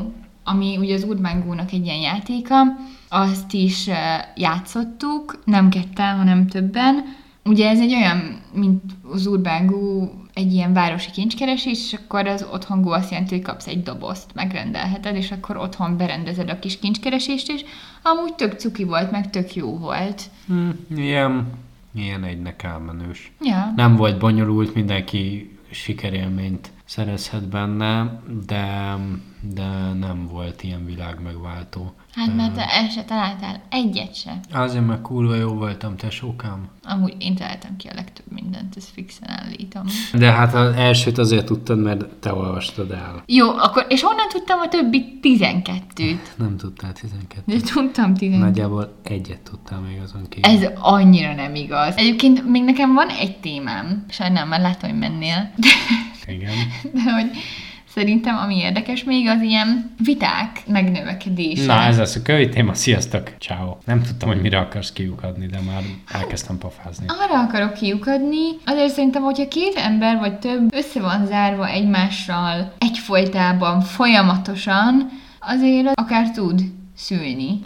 ami 0.43 0.78
ugye 0.78 0.93
az 0.93 1.04
Urban 1.04 1.43
Go-nak 1.45 1.72
egy 1.72 1.86
ilyen 1.86 2.00
játéka, 2.00 2.56
azt 3.10 3.54
is 3.54 3.88
uh, 3.88 3.95
játszottuk, 4.36 5.39
nem 5.45 5.69
ketten, 5.69 6.17
hanem 6.17 6.48
többen. 6.48 7.17
Ugye 7.45 7.69
ez 7.69 7.80
egy 7.80 7.93
olyan, 7.93 8.41
mint 8.54 8.82
az 9.12 9.26
Urban 9.26 9.65
Go, 9.65 10.08
egy 10.34 10.54
ilyen 10.54 10.74
városi 10.74 11.12
kincskeresés, 11.12 11.80
és 11.91 12.00
akkor 12.04 12.28
az 12.28 12.45
Otthon 12.54 12.82
Go 12.82 12.91
azt 12.91 13.12
jelenti, 13.12 13.36
hogy 13.36 13.43
kapsz 13.43 13.67
egy 13.67 13.84
dobozt, 13.84 14.32
megrendelheted, 14.34 15.15
és 15.15 15.32
akkor 15.32 15.58
otthon 15.58 15.98
berendezed 15.98 16.50
a 16.50 16.60
kis 16.60 16.80
kincskeresést 16.80 17.52
is. 17.52 17.63
Amúgy 18.02 18.34
tök 18.34 18.60
cuki 18.60 18.84
volt, 18.84 19.12
meg 19.12 19.30
tök 19.30 19.56
jó 19.56 19.78
volt. 19.78 20.24
Hm, 20.48 20.69
ilyen, 20.95 21.48
ilyen 21.93 22.24
egynek 22.24 22.63
elmenős. 22.63 23.32
Ja. 23.41 23.74
Nem 23.76 23.95
volt 23.95 24.19
bonyolult, 24.19 24.74
mindenki 24.74 25.58
sikerélményt 25.72 26.72
szerezhet 26.89 27.47
benne, 27.49 28.19
de, 28.47 28.97
de 29.41 29.93
nem 29.99 30.28
volt 30.32 30.63
ilyen 30.63 30.86
világ 30.86 31.21
megváltó. 31.23 31.93
Hát 32.15 32.36
mert 32.36 32.54
te 32.54 32.65
el 32.69 32.89
se 32.89 33.04
találtál 33.04 33.62
egyet 33.69 34.15
se. 34.15 34.39
Azért 34.52 34.86
meg 34.86 35.02
kurva 35.02 35.36
jó 35.36 35.54
voltam, 35.54 35.95
tesókám. 35.95 36.69
Amúgy 36.84 37.15
én 37.19 37.36
találtam 37.36 37.75
ki 37.78 37.88
a 37.88 37.91
legtöbb 37.95 38.32
mindent, 38.32 38.75
ezt 38.78 38.89
fixen 38.89 39.30
állítom. 39.30 39.84
De 40.13 40.32
hát 40.32 40.54
az 40.54 40.75
elsőt 40.75 41.17
azért 41.17 41.45
tudtad, 41.45 41.80
mert 41.80 42.06
te 42.06 42.34
olvastad 42.34 42.91
el. 42.91 43.23
Jó, 43.25 43.49
akkor, 43.49 43.86
és 43.89 44.02
honnan 44.02 44.28
tudtam 44.30 44.60
a 44.60 44.67
többi 44.67 45.19
12-t? 45.21 46.17
Nem 46.36 46.58
tudtál 46.58 46.93
12. 46.93 47.41
De 47.45 47.60
tudtam 47.60 48.13
12 48.13 48.38
Nagyjából 48.38 48.95
egyet 49.04 49.41
tudtál 49.41 49.80
még 49.80 49.99
azon 50.04 50.28
kívül. 50.30 50.52
Ez 50.52 50.71
annyira 50.80 51.34
nem 51.34 51.56
igaz. 51.56 51.95
Egyébként 51.97 52.49
még 52.49 52.63
nekem 52.63 52.93
van 52.93 53.08
egy 53.10 53.38
témám, 53.38 54.06
sajnálom, 54.10 54.49
mert 54.49 54.62
látom, 54.62 54.89
hogy 54.89 54.99
mennél, 54.99 55.52
de, 55.56 55.67
Igen. 56.30 56.54
de 57.04 57.12
hogy 57.12 57.30
szerintem 57.94 58.36
ami 58.38 58.58
érdekes 58.58 59.04
még 59.04 59.28
az 59.28 59.42
ilyen 59.42 59.96
viták 60.04 60.62
megnövekedése. 60.68 61.65
Na, 61.65 61.82
ez 61.82 61.98
lesz 61.98 62.15
a 62.15 62.22
kövi 62.22 62.50
téma. 62.50 62.74
Sziasztok! 62.74 63.32
Ciao. 63.39 63.78
Nem 63.86 64.02
tudtam, 64.02 64.30
hogy 64.30 64.42
mire 64.42 64.60
akarsz 64.60 64.92
kiukadni, 64.92 65.46
de 65.46 65.60
már 65.65 65.84
elkezdtem 66.12 66.58
pofázni. 66.58 67.06
Arra 67.08 67.39
akarok 67.39 67.74
kiukadni, 67.74 68.48
azért 68.65 68.94
szerintem, 68.94 69.24
hogyha 69.24 69.48
két 69.48 69.76
ember 69.76 70.18
vagy 70.18 70.39
több 70.39 70.74
össze 70.74 71.02
van 71.02 71.26
zárva 71.26 71.68
egymással 71.68 72.74
egyfolytában, 72.78 73.82
folyamatosan, 73.82 75.10
azért 75.39 75.88
az 75.88 75.94
akár 75.96 76.32
tud 76.32 76.62
szülni 76.96 77.60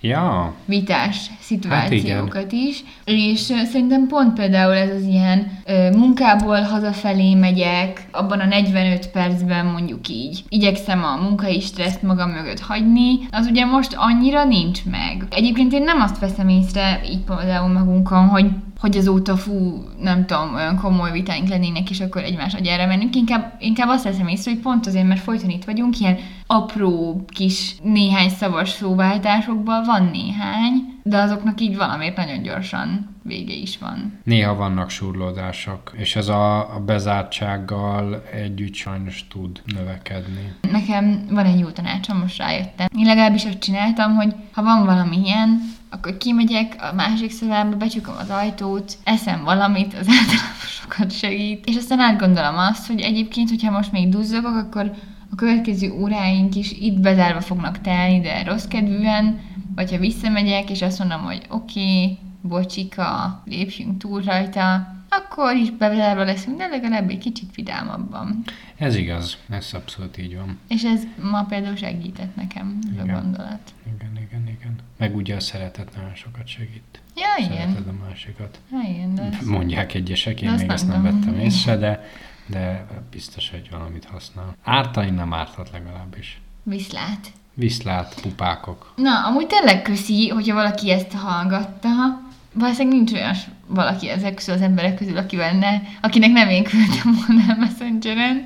Ja, 0.00 0.54
vitás 0.64 1.30
szituációkat 1.40 2.34
Hát 2.34 2.52
is, 2.52 2.84
és 3.04 3.40
szerintem 3.40 4.06
pont 4.06 4.32
például 4.32 4.74
ez 4.74 4.94
az 4.94 5.02
ilyen 5.02 5.60
munkából 5.92 6.60
hazafelé 6.60 7.34
megyek, 7.34 8.06
abban 8.12 8.40
a 8.40 8.44
45 8.44 9.08
percben 9.08 9.66
mondjuk 9.66 10.08
így 10.08 10.44
igyekszem 10.48 11.04
a 11.04 11.22
munkai 11.22 11.60
stresszt 11.60 12.02
magam 12.02 12.30
mögött 12.30 12.60
hagyni, 12.60 13.18
az 13.30 13.46
ugye 13.46 13.64
most 13.64 13.94
annyira 13.96 14.44
nincs 14.44 14.84
meg. 14.84 15.24
Egyébként 15.30 15.72
én 15.72 15.82
nem 15.82 16.00
azt 16.00 16.18
veszem 16.18 16.48
észre 16.48 17.00
így 17.10 17.20
például 17.20 17.72
magunkon, 17.72 18.28
hogy 18.28 18.46
hogy 18.78 18.96
azóta 18.96 19.36
fú, 19.36 19.84
nem 20.00 20.26
tudom, 20.26 20.54
olyan 20.54 20.76
komoly 20.76 21.12
vitáink 21.12 21.48
lennének, 21.48 21.90
és 21.90 22.00
akkor 22.00 22.22
egymás 22.22 22.54
agyára 22.54 22.86
mennünk. 22.86 23.16
Inkább, 23.16 23.54
inkább 23.58 23.88
azt 23.88 24.04
veszem 24.04 24.28
észre, 24.28 24.50
hogy 24.50 24.60
pont 24.60 24.86
azért, 24.86 25.06
mert 25.06 25.20
folyton 25.20 25.50
itt 25.50 25.64
vagyunk, 25.64 26.00
ilyen 26.00 26.18
apró 26.46 27.24
kis 27.26 27.76
néhány 27.82 28.28
szavas 28.28 28.68
szóváltásokban 28.68 29.84
van 29.84 30.08
néhány, 30.12 30.98
de 31.02 31.18
azoknak 31.18 31.60
így 31.60 31.76
valamiért 31.76 32.16
nagyon 32.16 32.42
gyorsan 32.42 33.16
vége 33.22 33.54
is 33.54 33.78
van. 33.78 34.18
néha 34.24 34.54
vannak 34.54 34.90
surlódások, 34.90 35.92
és 35.96 36.16
ez 36.16 36.28
a, 36.28 36.74
a 36.74 36.80
bezártsággal 36.80 38.22
együtt 38.32 38.74
sajnos 38.74 39.26
tud 39.28 39.62
növekedni. 39.64 40.52
Nekem 40.70 41.26
van 41.30 41.44
egy 41.44 41.58
jó 41.58 41.68
tanácsom, 41.68 42.18
most 42.18 42.38
rájöttem. 42.38 42.86
Én 42.98 43.06
legalábbis 43.06 43.44
azt 43.44 43.58
csináltam, 43.58 44.14
hogy 44.14 44.34
ha 44.52 44.62
van 44.62 44.84
valami 44.84 45.16
ilyen, 45.24 45.60
akkor 45.90 46.16
kimegyek 46.16 46.76
a 46.90 46.94
másik 46.94 47.30
szobába, 47.30 47.76
becsukom 47.76 48.14
az 48.18 48.30
ajtót, 48.30 48.96
eszem 49.04 49.44
valamit, 49.44 49.94
az 49.94 50.06
általában 50.18 50.66
sokat 50.80 51.12
segít. 51.12 51.66
És 51.66 51.76
aztán 51.76 52.00
átgondolom 52.00 52.56
azt, 52.56 52.86
hogy 52.86 53.00
egyébként, 53.00 53.48
hogyha 53.48 53.70
most 53.70 53.92
még 53.92 54.08
duzzogok, 54.08 54.56
akkor 54.56 54.92
a 55.30 55.34
következő 55.34 55.92
óráink 55.92 56.54
is 56.54 56.72
itt 56.72 57.00
bezárva 57.00 57.40
fognak 57.40 57.80
telni, 57.80 58.20
de 58.20 58.42
rossz 58.42 58.66
kedvűen, 58.66 59.40
vagy 59.74 59.90
ha 59.90 59.98
visszamegyek, 59.98 60.70
és 60.70 60.82
azt 60.82 60.98
mondom, 60.98 61.20
hogy 61.20 61.42
oké, 61.48 61.80
okay, 61.80 62.18
bocsika, 62.40 63.42
lépjünk 63.44 63.98
túl 63.98 64.22
rajta, 64.22 64.96
akkor 65.08 65.54
is 65.54 65.70
bezárva 65.70 66.24
leszünk, 66.24 66.56
de 66.58 66.66
legalább 66.66 67.10
egy 67.10 67.18
kicsit 67.18 67.54
vidámabban. 67.54 68.44
Ez 68.76 68.94
igaz, 68.94 69.38
ez 69.48 69.70
abszolút 69.72 70.18
így 70.18 70.36
van. 70.36 70.58
És 70.68 70.82
ez 70.84 71.02
ma 71.30 71.44
például 71.44 71.76
segített 71.76 72.36
nekem, 72.36 72.78
ez 72.92 73.00
a 73.00 73.02
Igen. 73.02 73.22
gondolat. 73.22 73.72
Igen, 73.96 74.16
igen, 74.28 74.48
igen. 74.48 74.76
Meg 74.96 75.16
ugye 75.16 75.36
a 75.36 75.40
szeretet 75.40 75.96
nagyon 75.96 76.14
sokat 76.14 76.46
segít. 76.46 77.00
Ja, 77.16 77.44
igen. 77.46 77.68
Szereted 77.68 77.86
a 77.88 78.04
másikat. 78.08 78.58
Ja, 78.72 78.80
igen, 78.88 79.14
de 79.14 79.22
ez... 79.22 79.46
Mondják 79.46 79.94
egyesek, 79.94 80.40
én 80.42 80.50
De 80.50 80.56
még 80.56 80.70
ezt 80.70 80.88
nem 80.88 80.96
tudom. 81.02 81.20
vettem 81.20 81.38
észre, 81.40 81.76
de, 81.76 82.08
de 82.46 82.86
biztos, 83.10 83.50
hogy 83.50 83.68
valamit 83.70 84.04
használ. 84.04 84.56
Ártani 84.64 85.10
nem 85.10 85.32
árthat 85.32 85.70
legalábbis. 85.72 86.40
Viszlát. 86.62 87.32
Viszlát, 87.54 88.20
pupákok. 88.20 88.92
Na, 88.96 89.26
amúgy 89.26 89.46
tényleg 89.46 89.82
köszi, 89.82 90.28
hogyha 90.28 90.54
valaki 90.54 90.90
ezt 90.90 91.12
hallgatta. 91.12 91.88
Valószínűleg 92.58 92.96
nincs 92.96 93.12
olyan 93.12 93.34
valaki 93.66 94.08
ezek 94.08 94.34
közül 94.34 94.54
az 94.54 94.60
emberek 94.60 94.94
közül, 94.94 95.16
akivel 95.16 95.52
ne, 95.52 95.80
akinek 96.00 96.30
nem 96.30 96.48
én 96.48 96.64
küldtem 96.64 97.18
volna 97.26 97.54
Messengeren. 97.58 98.44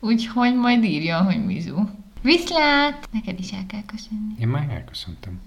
Úgyhogy 0.00 0.54
majd 0.54 0.84
írjon, 0.84 1.24
hogy 1.24 1.44
mizu. 1.44 1.76
Viszlát! 2.22 3.08
Neked 3.12 3.38
is 3.38 3.50
el 3.50 3.66
kell 3.66 3.82
köszönni. 3.86 4.34
Én 4.40 4.48
már 4.48 4.68
elköszöntem. 4.70 5.40